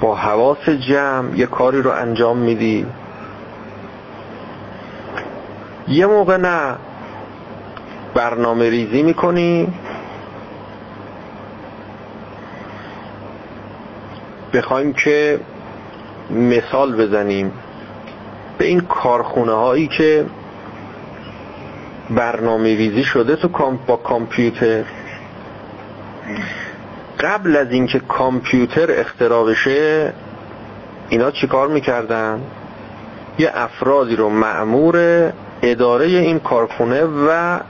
[0.00, 2.86] با حواس جمع یه کاری رو انجام میدی.
[5.88, 6.76] یه موقع نه.
[8.16, 9.68] برنامه ریزی می‌کنی؟
[14.54, 15.40] بخوایم که
[16.30, 17.52] مثال بزنیم
[18.58, 20.26] به این کارخونه هایی که
[22.10, 23.48] برنامه ریزی شده تو
[23.86, 24.84] با کامپیوتر.
[27.20, 30.12] قبل از اینکه کامپیوتر اختراع بشه
[31.08, 32.40] اینا چیکار می‌کردن؟
[33.38, 34.96] یه افرادی رو معمور
[35.62, 37.60] اداره این کارخونه و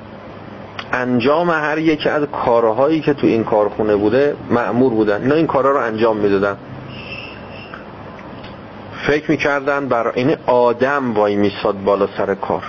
[0.97, 5.23] انجام هر یکی از کارهایی که تو این کارخونه بوده معمور بودن.
[5.23, 6.57] اینا این کارها رو انجام می‌دادن.
[9.07, 12.63] فکر می‌کردن برای این آدم وای میساد بالا سر کار.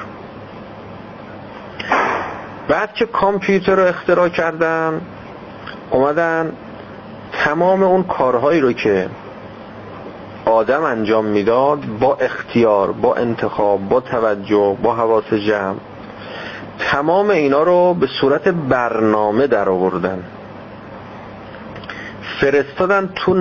[2.67, 5.01] بعد که کامپیوتر رو اختراع کردن
[5.91, 6.51] اومدن
[7.31, 9.09] تمام اون کارهایی رو که
[10.45, 15.75] آدم انجام می‌داد با اختیار با انتخاب با توجه با حواس جمع
[16.79, 20.23] تمام اینا رو به صورت برنامه در آوردن.
[22.39, 23.33] فرستادن تو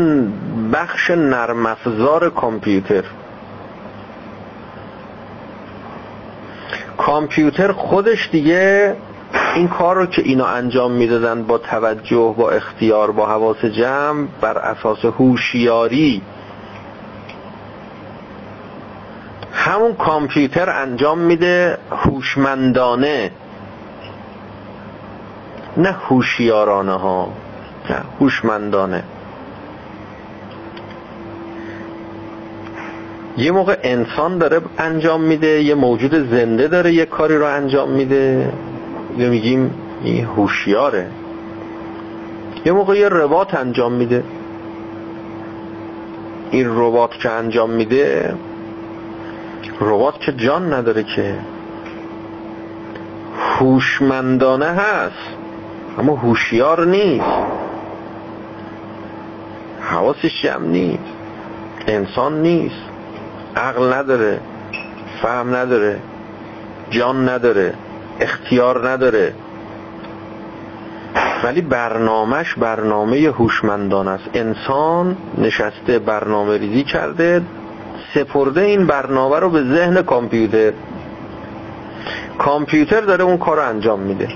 [0.73, 3.05] بخش نرم افزار کامپیوتر.
[6.99, 8.97] کامپیوتر خودش دیگه
[9.55, 14.59] این کار رو که اینا انجام می‌دادن با توجه با اختیار با حواس جمع بر
[14.59, 16.23] اساس هوشیاری
[19.67, 23.31] همون کامپیوتر انجام میده هوشمندانه.
[25.77, 27.33] نه هوشیارانه ها
[27.91, 29.03] نه هوشمندانه.
[33.37, 38.53] یه موقع انسان داره انجام میده یه موجود زنده داره یه کاری رو انجام میده.
[39.17, 41.07] یا میگیم این هوشیاره.
[42.65, 44.25] یه موقع یه ربات انجام میده.
[46.51, 48.35] این ربات که انجام میده
[49.81, 51.39] ربات که جان نداره که.
[53.59, 55.37] هوشمندانه هست
[55.99, 57.27] اما هوشیار نیست.
[59.81, 61.03] حواسش جمع نیست.
[61.87, 62.83] انسان نیست.
[63.57, 64.41] عقل نداره
[65.23, 66.01] فهم نداره
[66.91, 67.75] جان نداره
[68.21, 69.35] اختیار نداره.
[71.45, 74.31] ولی برنامهش برنامه هوشمندان است.
[74.35, 77.43] انسان نشسته برنامه ریزی کرده
[78.17, 80.73] سپرده این برنامه رو به ذهن کامپیوتر.
[82.39, 84.29] کامپیوتر داره اون کار رو انجام میده.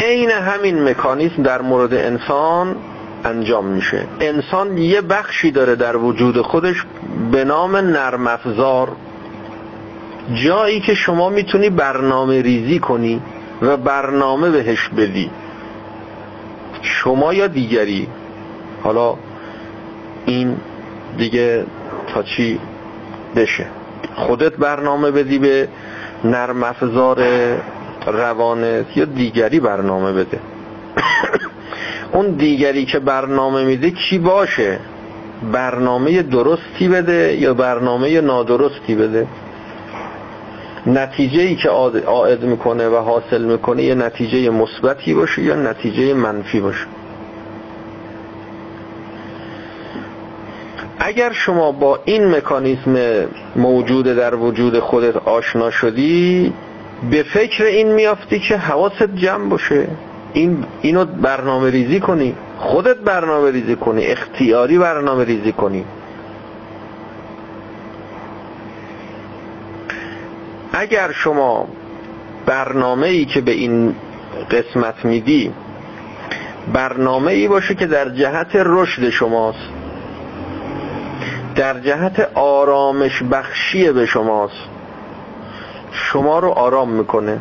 [0.00, 2.76] عین همین مکانیزم در مورد انسان
[3.24, 4.04] انجام میشه.
[4.20, 6.86] انسان یه بخشی داره در وجود خودش
[7.32, 8.88] به نام نرم افزار.
[10.34, 13.20] جایی که شما می‌تونی برنامه ریزی کنی
[13.62, 15.30] و برنامه بهش بدی.
[16.82, 18.08] شما یا دیگری.
[18.84, 19.14] حالا
[20.26, 20.56] این
[21.18, 21.64] دیگه
[22.14, 22.60] تا چی
[23.36, 23.66] بشه.
[24.14, 25.68] خودت برنامه بدی به
[26.24, 27.22] نرم افزار
[28.06, 30.40] روانت یا دیگری برنامه بده.
[32.12, 34.78] اون دیگری که برنامه میده کی باشه؟
[35.52, 39.26] برنامه درستی بده یا برنامه نادرستی بده؟
[40.86, 41.68] نتیجه ای که
[42.06, 46.86] عائد می‌کنه و حاصل می‌کنه یه نتیجه مثبتی باشه یا نتیجه منفی باشه؟
[51.04, 53.26] اگر شما با این مکانیزم
[53.56, 56.52] موجود در وجود خودت آشنا شدی
[57.10, 59.88] به فکر این میافتی که حواست جمع باشه.
[60.32, 62.34] این اینو برنامه ریزی کنی.
[62.58, 64.06] خودت برنامه ریزی کنی.
[64.06, 65.84] اختیاری برنامه ریزی کنی.
[70.72, 71.68] اگر شما
[72.46, 73.94] برنامه ای که به این
[74.50, 75.52] قسمت میدی
[76.72, 79.81] برنامه ای باشه که در جهت رشد شماست.
[81.54, 84.68] در جهت آرامش بخشی به شماست.
[85.92, 87.40] شما رو آرام می‌کنه.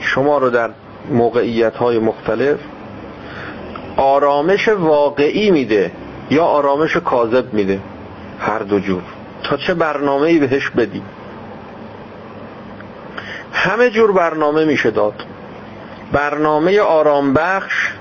[0.00, 0.70] شما رو در
[1.10, 2.58] موقعیت های مختلف
[3.96, 5.90] آرامش واقعی میده
[6.30, 7.80] یا آرامش کاذب میده.
[8.38, 9.02] هر دو جور.
[9.42, 11.02] تا چه برنامه ای بهش بدی.
[13.52, 15.24] همه جور برنامه میشه داد.
[16.12, 17.92] برنامه آرام بخش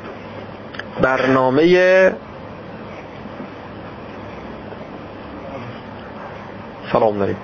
[1.01, 2.13] برنامه
[6.93, 7.37] سلام داریم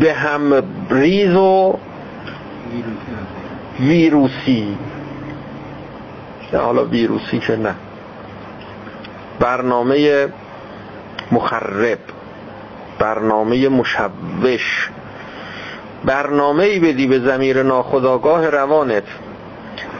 [0.00, 1.78] به هم ریز و
[3.80, 4.78] ویروسی.
[6.52, 7.74] حالا ویروسی که نه.
[9.40, 10.28] برنامه
[11.32, 11.98] مخرب
[12.98, 14.90] برنامه مشوش.
[16.04, 19.04] برنامه ای بدی به زمیر ناخداگاه روانت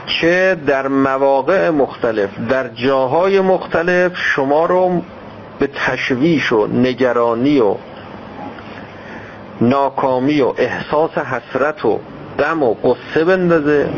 [0.07, 5.01] که در مواقع مختلف در جاهای مختلف شما رو
[5.59, 7.75] به تشویش و نگرانی و
[9.61, 11.99] ناکامی و احساس حسرت و
[12.37, 13.89] دم و قصه بندازه.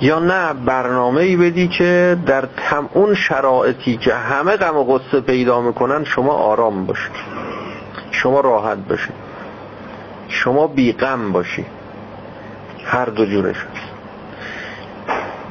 [0.00, 5.20] یا نه برنامه ای بدی که در تم اون شرایطی که همه غم و قصه
[5.20, 7.10] پیدا می‌کنن شما آرام باشی.
[8.10, 9.10] شما راحت باشی.
[10.28, 11.66] شما بیغم باشی.
[12.84, 13.56] هر دو جورش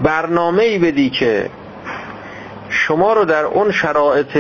[0.04, 1.50] برنامه ای بدی که
[2.74, 4.38] شما رو در اون شرایط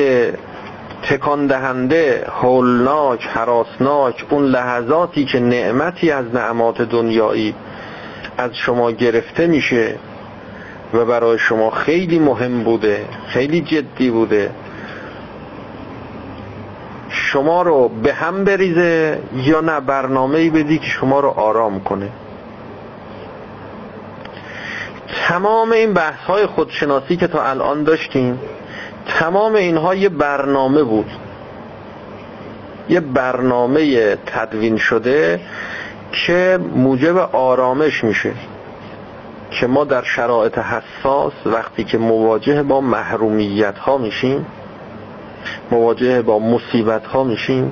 [1.04, 7.56] تکان دهنده هولناک حراسناک اون لحظاتی که نعمتی از نعمات دنیایی
[8.38, 9.96] از شما گرفته میشه
[10.94, 14.52] و برای شما خیلی مهم بوده خیلی جدی بوده
[17.10, 22.10] شما رو به هم بریزه یا نه؟ برنامه ای بدی که شما رو آرام کنه.
[25.28, 28.40] تمام این بحث های خودشناسی که تا الان داشتیم
[29.20, 31.12] تمام اینها یه برنامه بود.
[32.90, 35.40] یه برنامه تدوین شده
[36.12, 38.34] که موجب آرامش میشه.
[39.52, 44.46] که ما در شرایط حساس وقتی که مواجه با محرومیت ها میشیم
[45.72, 47.72] مواجه با مصیبت ها میشیم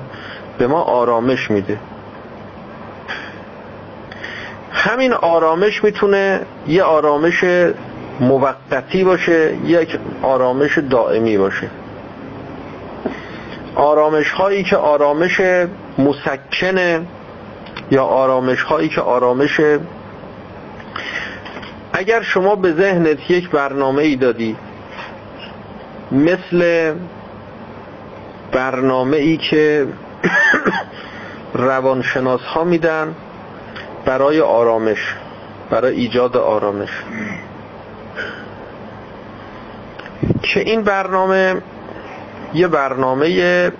[0.58, 1.78] به ما آرامش میده.
[4.72, 7.44] همین آرامش می‌تونه یه آرامش
[8.20, 11.70] موقتی باشه یک آرامش دائمی باشه.
[13.74, 15.40] آرامش هایی که آرامش
[15.98, 17.06] مسکنه
[17.90, 19.60] یا آرامش هایی که آرامش
[21.92, 24.56] اگر شما به ذهنت یک برنامه ای دادی
[26.12, 26.92] مثل
[28.52, 29.86] برنامه ای که
[31.54, 33.14] روانشناس ها میدن
[34.04, 35.16] برای آرامش
[35.70, 37.02] برای ایجاد آرامش.
[40.42, 41.62] که این برنامه؟
[42.54, 43.72] یه برنامه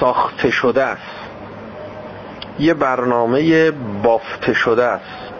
[0.00, 1.02] ساخته شده است.
[2.58, 3.70] یه برنامه
[4.02, 5.32] بافته شده است.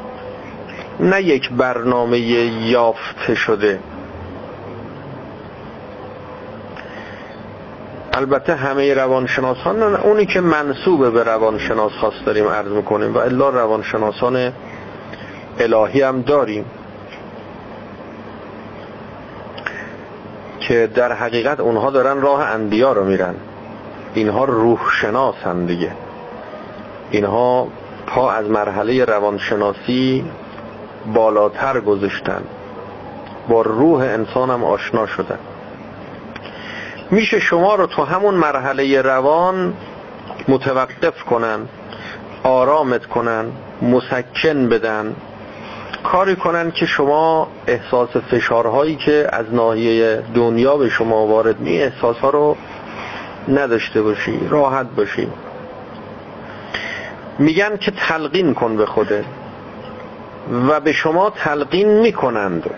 [1.01, 3.81] نه یک برنامه یافته شده.
[8.17, 14.53] البته همه روانشناسان اونی که منصوب به روانشناس خواست داریم عرض می‌کنیم و الا روانشناسان
[15.59, 16.65] الهی هم داریم.
[20.61, 23.35] که در حقیقت اونها دارن راه انبیا رو میرن.
[24.15, 25.93] اینها روح شناسن دیگه.
[27.11, 27.69] اینها
[28.07, 30.25] پا از مرحله روانشناسی
[31.15, 32.43] بالاتر گذاشتن.
[33.49, 35.39] با روح انسان هم آشنا شدن.
[37.11, 39.75] میشه شما رو تو همون مرحله روان
[40.49, 41.61] متوقف کنن
[42.43, 43.45] آرامت کنن
[43.83, 45.17] مسکن بدن.
[46.05, 52.17] کاری کنن که شما احساس فشارهایی که از ناحیه دنیا به شما وارد می احساس
[52.17, 52.57] ها رو
[53.49, 55.29] نداشته باشی راحت باشی.
[57.39, 59.25] میگن که تلقین کن به خوده
[60.69, 62.71] و به شما تلقین می‌کنند.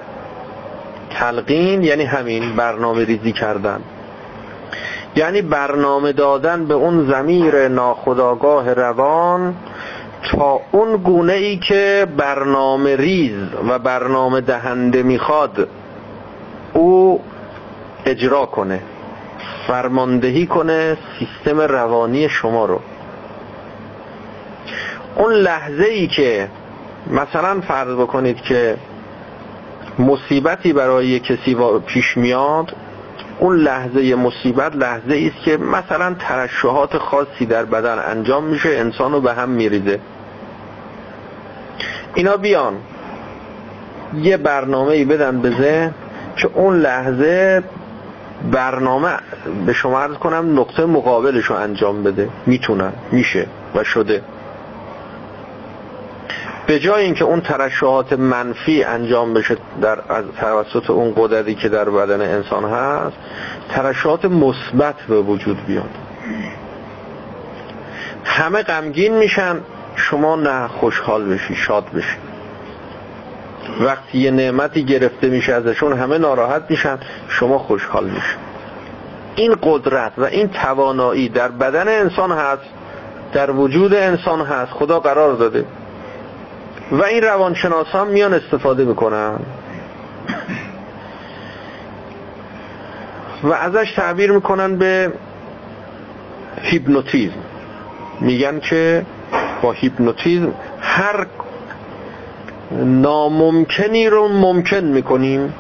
[1.11, 3.81] تلقین یعنی همین برنامه ریزی کردن.
[5.17, 9.55] یعنی برنامه دادن به اون زمیر ناخداگاه روان
[10.31, 15.69] تا اون گونه ای که برنامه ریز و برنامه دهنده می‌خواد
[16.73, 17.21] او
[18.07, 18.81] اجرا کنه
[19.67, 22.81] فرماندهی کنه سیستم روانی شما رو.
[25.17, 26.49] اون لحظه ای که
[27.11, 28.77] مثلا فرض بکنید که
[29.99, 31.57] مصیبتی برای کسی
[31.87, 32.77] پیش میاد
[33.39, 39.21] اون لحظه مصیبت لحظه است که مثلا ترشحات خاصی در بدن انجام میشه انسان رو
[39.21, 40.01] به هم میریزه.
[42.15, 42.75] اینا بیان.
[44.15, 45.95] یه برنامه ای بدن به ذهن
[46.37, 47.63] که اون لحظه
[48.53, 49.09] برنامه
[49.67, 52.29] به شما عرض کنم نقطه مقابلش انجام بده.
[52.47, 54.23] می‌تونن میشه و شده.
[56.69, 61.91] به جای اینکه اون ترشحات منفی انجام بشه در از توسط اون قدرتی که در
[61.91, 63.17] بدن انسان هست
[63.69, 65.91] ترشحات مثبت به وجود بیاد.
[68.25, 69.61] همه غمگین میشن
[69.97, 72.17] شما نه خوشحال بشی شاد بشی.
[73.81, 76.99] وقتی یه نعمتی گرفته میشه ازشون همه ناراحت میشن
[77.29, 78.39] شما خوشحال میشن
[79.37, 82.63] این قدرت و این توانایی در بدن انسان هست
[83.33, 84.73] در وجود انسان هست.
[84.73, 85.65] خدا قرار داده.
[86.93, 89.39] و این روانشناس هم میان استفاده می‌کنن.
[93.43, 95.13] و ازش تعبیر می‌کنن به
[96.63, 97.35] هیپنوتیزم.
[98.21, 99.07] میگن که
[99.63, 101.27] با هیپنوتیزم هر
[102.73, 105.55] ناممکنی رو ممکن می‌کنیم.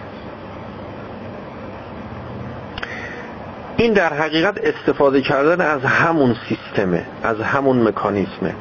[3.77, 8.55] این در حقیقت استفاده کردن از همون سیستمه از همون مکانیزمه.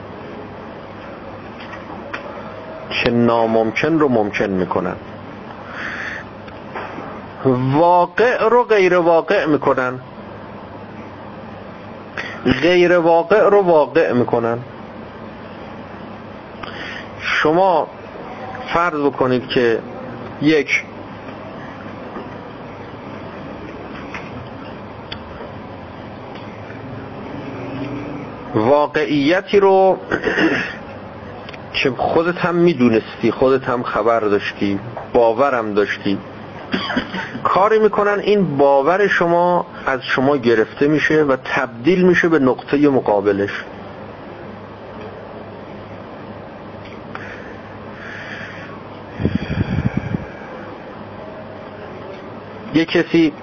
[2.89, 4.95] که ناممکن رو ممکن می‌کنن.
[7.73, 9.99] واقع رو غیر واقع می‌کنن.
[12.61, 14.59] غیر واقع رو واقع می‌کنن.
[17.19, 17.87] شما
[18.73, 19.79] فرض بکنید که
[20.41, 20.83] یک
[28.55, 29.97] واقعیتی رو
[31.83, 34.79] که خودت هم می‌دونستی خودت هم خبر داشتی
[35.13, 36.17] باورم داشتی.
[37.43, 43.63] کاری می‌کنن این باور شما از شما گرفته میشه و تبدیل میشه به نقطه مقابلش.
[52.73, 53.33] یه کسی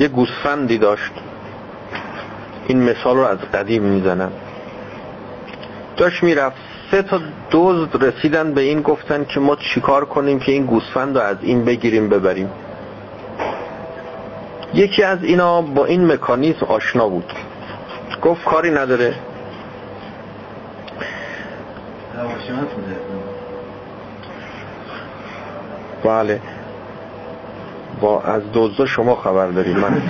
[0.00, 1.12] یه گوسفندی داشت.
[2.66, 4.32] این مثال رو از قدیم می‌زنم.
[5.96, 6.56] داشت می‌رفت.
[6.90, 7.20] سه تا
[7.50, 11.64] دزد رسیدن به این گفتن که ما چیکار کنیم که این گوسفند رو از این
[11.64, 12.50] بگیریم ببریم.
[14.74, 17.32] یکی از اینا با این مکانیزم آشنا بود.
[18.22, 19.14] گفت کاری نداره.
[26.04, 26.40] بله.
[28.00, 29.78] با از دزد شما خبر داریم.
[29.78, 30.02] من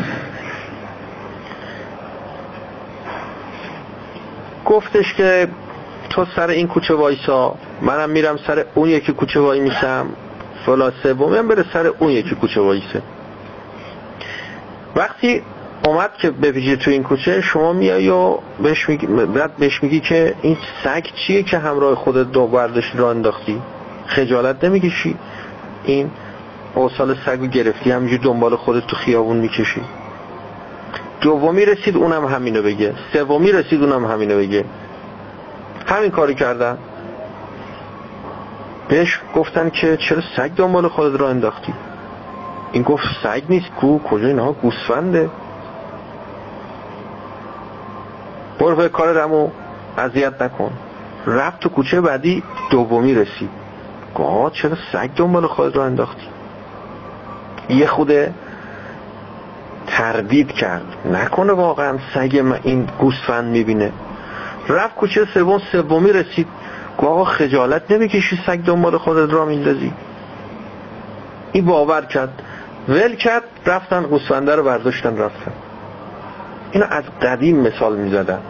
[4.64, 5.48] گفتش که
[6.10, 7.54] تو سر این کوچه وایسا.
[7.82, 10.06] منم میرم سر اون یکی کوچه وای میسم.
[10.66, 13.02] فلا سومی هم بره سر اون یکی کوچه وایسه.
[14.96, 15.42] وقتی
[15.84, 20.34] اومد که بپیچه تو این کوچه شما میای و بهش میگی, بعد بهش میگی که
[20.42, 23.62] این سگ چیه که همراه خودت دو برداشتی را انداختی؟
[24.06, 25.16] خجالت نمی‌کشی؟
[25.84, 26.10] این
[26.74, 29.80] اوصال سگ گرفتی همینجور دنبال خودت تو خیابون می‌کشی.
[31.20, 32.94] دومی رسید اونم همینو بگه.
[33.12, 34.64] سومی رسید اونم همینو بگه.
[35.86, 36.78] همین کاری کردن.
[38.88, 41.74] بهش گفتن که چرا سگ دنبال خودت را انداختی؟
[42.72, 45.30] این گفت سگ نیست کو کجا اینها گوسفنده.
[48.58, 49.50] برو به کار رمو
[49.98, 50.72] اذیت نکن.
[51.26, 53.50] رفت تو کوچه بعدی دومی رسید.
[54.14, 56.26] گفت چرا سگ دنبال خود را انداختی؟
[57.68, 58.12] یه خود
[59.86, 60.84] تردید کرد.
[61.12, 63.92] نکنه واقعا سگ این گوسفند می‌بینه.
[64.68, 66.46] رفت کوچه سوم سومی رسید.
[66.98, 69.92] گفت آقا خجالت نمی‌کشی سگ دنبال خودت را میندازی.
[71.52, 72.42] این باور کرد.
[72.88, 75.52] ول کرد رفتن گوسفنده رو برداشتن رفتن.
[76.72, 78.40] اینو از قدیم مثال می‌زدن.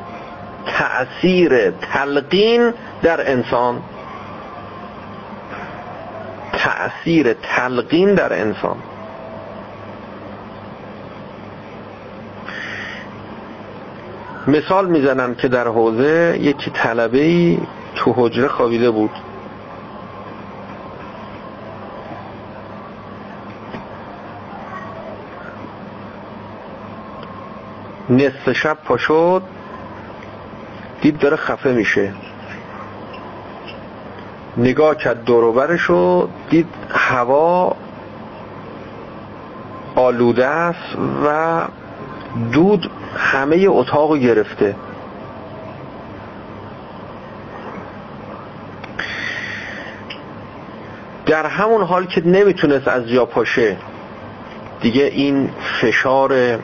[0.67, 3.83] تأثیر تلقین در انسان.
[6.53, 8.77] تأثیر تلقین در انسان.
[14.49, 17.59] مثال می‌زنم که در حوزه یکی طلبه
[17.95, 19.11] تو حجره خوابیده بود.
[28.11, 29.43] نصف شب پا شد
[31.01, 32.13] دید داره خفه میشه.
[34.57, 37.77] نگاه کرد دوروبرش و دید هوا
[39.95, 41.61] آلوده است و
[42.53, 44.75] دود همه اتاق گرفته.
[51.27, 53.77] در همون حال که نمی‌تونست از جا پاشه
[54.81, 55.51] دیگه این
[55.81, 56.59] فشار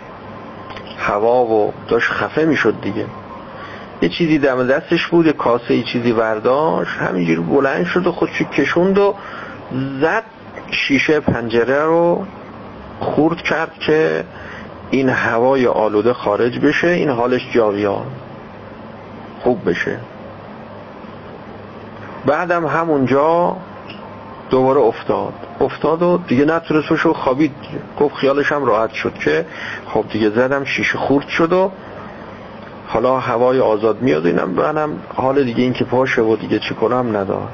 [0.99, 3.07] هوا و داشت خفه می‌شد دیگه.
[4.03, 8.45] یه چیزی دم دستش بود یه کاسه یه چیزی برداشت همینجوری بلند شد و خودشو
[8.45, 9.15] کشوند و
[10.01, 10.25] زد
[10.71, 12.27] شیشه پنجره رو
[13.01, 14.25] خورد کرد که
[14.93, 18.07] این هوای آلوده خارج بشه این حالش جاویان
[19.43, 19.99] خوب بشه.
[22.27, 23.57] بعدم همونجا
[24.51, 25.33] دوباره افتاد.
[25.61, 27.55] افتاد و دیگه نتونست و خوابید.
[28.01, 29.47] گفت خیالش هم راحت شد که
[29.87, 31.71] خب دیگه زدم شیشه خورد شد و
[32.87, 37.17] حالا هوای آزاد میاد اینم منم حال دیگه این که پاشه و دیگه چی کنم
[37.17, 37.49] ندار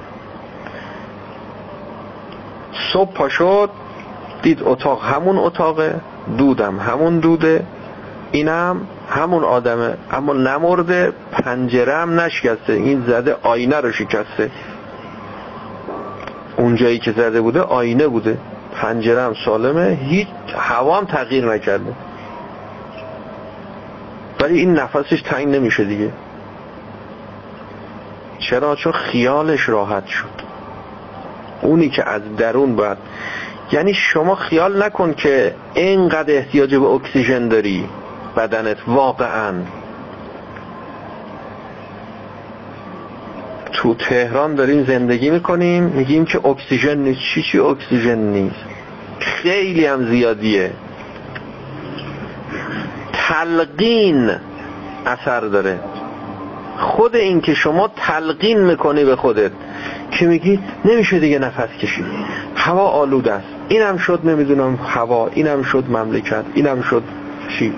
[2.92, 3.70] صبح پاشد
[4.42, 6.00] دید اتاق همون اتاقه
[6.38, 7.64] دودم همون دوده
[8.32, 8.80] اینم
[9.10, 14.50] همون آدمه اما نمرده پنجره هم نشکسته این زده آینه رو شکسته.
[16.56, 18.38] اونجایی که زده بوده آینه بوده
[18.74, 21.92] پنجره هم سالمه هیچ هوا هم تغییر نکرده.
[24.40, 26.12] ولی این نفسش تنگ نمیشه دیگه.
[28.38, 30.48] چرا؟ چون خیالش راحت شد.
[31.62, 32.98] اونی که از درون باید
[33.72, 37.88] یعنی شما خیال نکن که اینقدر احتیاج به اکسیژن داری
[38.36, 39.54] بدنت واقعا.
[43.72, 47.20] تو تهران داریم زندگی می‌کنیم میگیم که اکسیژن نیست.
[47.34, 48.64] چی چی اکسیژن نیست؟
[49.20, 50.70] خیلی هم زیادیه.
[53.12, 54.30] تلقین
[55.06, 55.80] اثر داره.
[56.78, 59.52] خود این که شما تلقین می‌کنی به خودت.
[60.10, 62.04] که میگی نمیشه دیگه نفس کشید
[62.56, 63.46] هوا آلوده است.
[63.68, 67.02] اینم شد نمی‌دونم هوا اینم شد مملکت اینم شد
[67.58, 67.72] چی.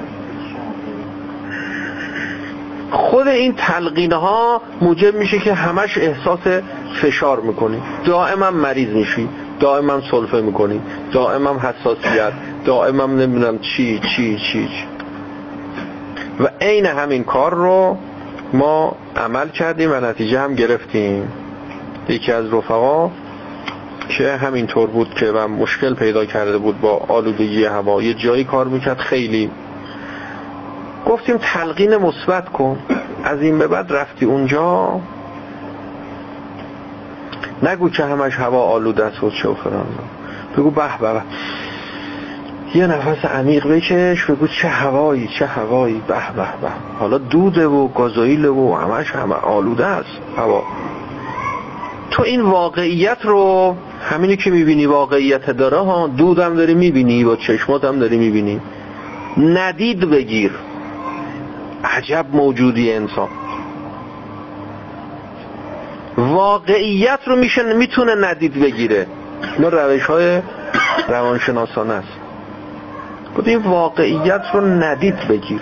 [2.91, 6.41] خود این تلقین ها موجب میشه که همش احساس
[7.03, 7.83] فشار می‌کنی.
[8.05, 9.29] دائما مریض میشی
[9.61, 10.81] دائما سلفه می‌کنی
[11.13, 12.33] دائما حساسیت
[12.65, 14.85] دائما نمی‌دونم چی چی چی, چی.
[16.41, 17.97] و عین همین کار رو
[18.53, 21.33] ما عمل کردیم و نتیجه هم گرفتیم.
[22.11, 23.11] یکی از رفقا
[24.09, 28.67] که همینطور بود که و مشکل پیدا کرده بود با آلودگی هوا یه جایی کار
[28.67, 29.51] می‌کرد خیلی.
[31.07, 32.79] گفتیم تلقین مثبت کن.
[33.25, 35.01] از این به بعد رفتی اونجا.
[37.63, 39.55] نگو که همش هوا آلوده است و چه و
[40.57, 41.23] بگو به به.
[42.75, 46.03] یه نفس عمیق بکش بگو چه هوایی چه هوایی.
[46.09, 46.69] به به به.
[46.99, 50.63] حالا دوده و گازوئیل و همش همه آلوده است هوا.
[52.11, 57.85] تو این واقعیت رو همینی که می‌بینی واقعیت داره ها دودم داری می‌بینی با چشمات
[57.85, 58.61] هم داری می‌بینی.
[59.37, 60.53] ندید بگیر.
[61.85, 63.29] عجب موجودی انسان.
[66.17, 69.07] واقعیت رو میشه می‌تونه ندید بگیره.
[69.57, 70.41] اینا روش های
[71.09, 72.13] روانشناسانه است.
[73.39, 75.61] گفت این واقعیت رو ندید بگیر.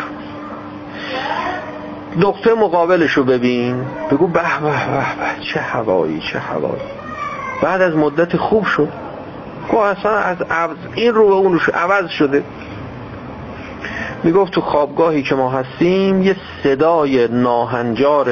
[2.17, 3.85] نقطه مقابلش رو ببین.
[4.11, 6.83] بگو به به به چه هوایی چه هوایی.
[7.63, 8.89] بعد از مدت خوب شد.
[9.73, 12.45] گفت اصلا از عوض این رو به اون رو عوض شده.
[14.25, 18.31] می‌گفت تو خوابگاهی که ما هستیم یه صدای ناهنجار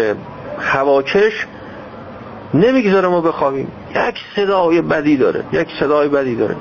[0.60, 1.46] هواکش
[2.54, 3.68] نمی‌گذاره ما بخوابیم.
[3.90, 6.56] یک صدای بدی داره یک صدای بدی داره.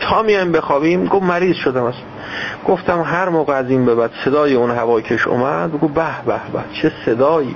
[0.00, 1.98] تا میایم بخوابیم گفت مریض شدم است
[2.68, 6.60] گفتم هر موقع از این به بعد صدای اون هواکش اومد بگو به به به.
[6.82, 7.54] چه صدایی؟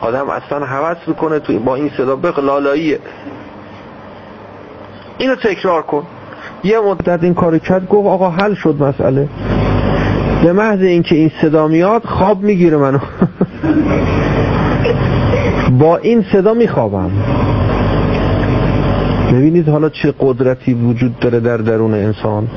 [0.00, 2.98] آدم اصلا حوض می‌کنه توی با این صدا بق لالاییه.
[5.18, 6.02] اینو تکرار کن.
[6.64, 9.28] یه مدت این کارو کرد گفت آقا حل شد مسئله.
[10.42, 12.98] به محض اینکه این صدا میاد خواب می‌گیره منو.
[15.80, 17.10] با این صدا میخوابم.
[19.32, 22.48] ببینید حالا چه قدرتی وجود داره در درون انسان.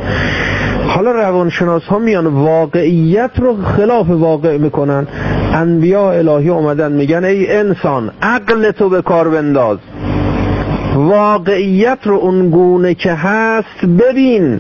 [0.88, 5.07] حالا روانشناس ها میان واقعیت رو خلاف واقع می‌کنن.
[5.53, 9.78] انبیاء الهی اومدن میگن ای انسان عقل تو به کار بنداز.
[10.95, 14.59] واقعیت رو اونگونه که هست ببین.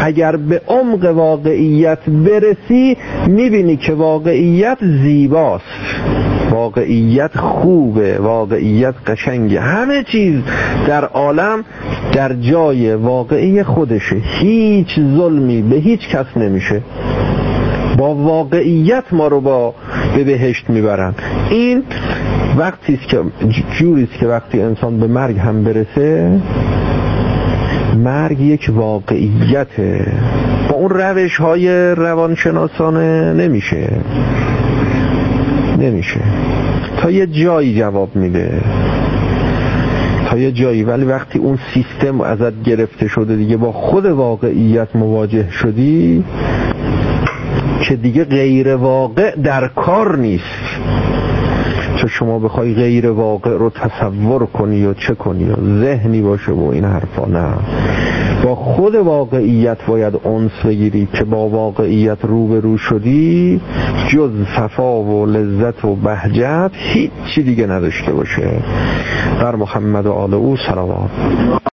[0.00, 2.96] اگر به عمق واقعیت برسی
[3.26, 5.64] می‌بینی که واقعیت زیباست.
[6.56, 9.60] واقعیت خوبه واقعیت قشنگه.
[9.60, 10.40] همه چیز
[10.86, 11.64] در عالم
[12.12, 14.16] در جای واقعی خودشه.
[14.16, 16.82] هیچ ظلمی به هیچ کس نمیشه.
[17.98, 19.74] با واقعیت ما رو با
[20.16, 21.14] به بهشت می‌برن.
[21.50, 21.82] این
[22.58, 23.18] وقتی که
[23.78, 26.40] جوری که وقتی انسان به مرگ هم برسه
[27.96, 30.12] مرگ یک واقعیته.
[30.68, 34.00] با اون روش های روانشناسانه نمیشه.
[35.76, 36.20] نمیشه.
[36.98, 38.60] تا یه جایی جواب میده.
[40.30, 40.82] تا یه جایی.
[40.82, 46.24] ولی وقتی اون سیستم ازت گرفته شده دیگه با خود واقعیت مواجه شدی
[47.88, 50.44] که دیگه غیر واقع در کار نیست.
[52.06, 56.70] چه شما بخوای غیر واقع رو تصور کنی و چه کنی و ذهنی باشه و
[56.72, 57.52] این حرفا نه.
[58.44, 63.60] با خود واقعیت باید اونس بگیری که با واقعیت روبرو شدی
[64.08, 68.62] جز صفا و لذت و بهجت هیچی دیگه نداشته باشه.
[69.40, 71.10] بر محمد و آل او سلامات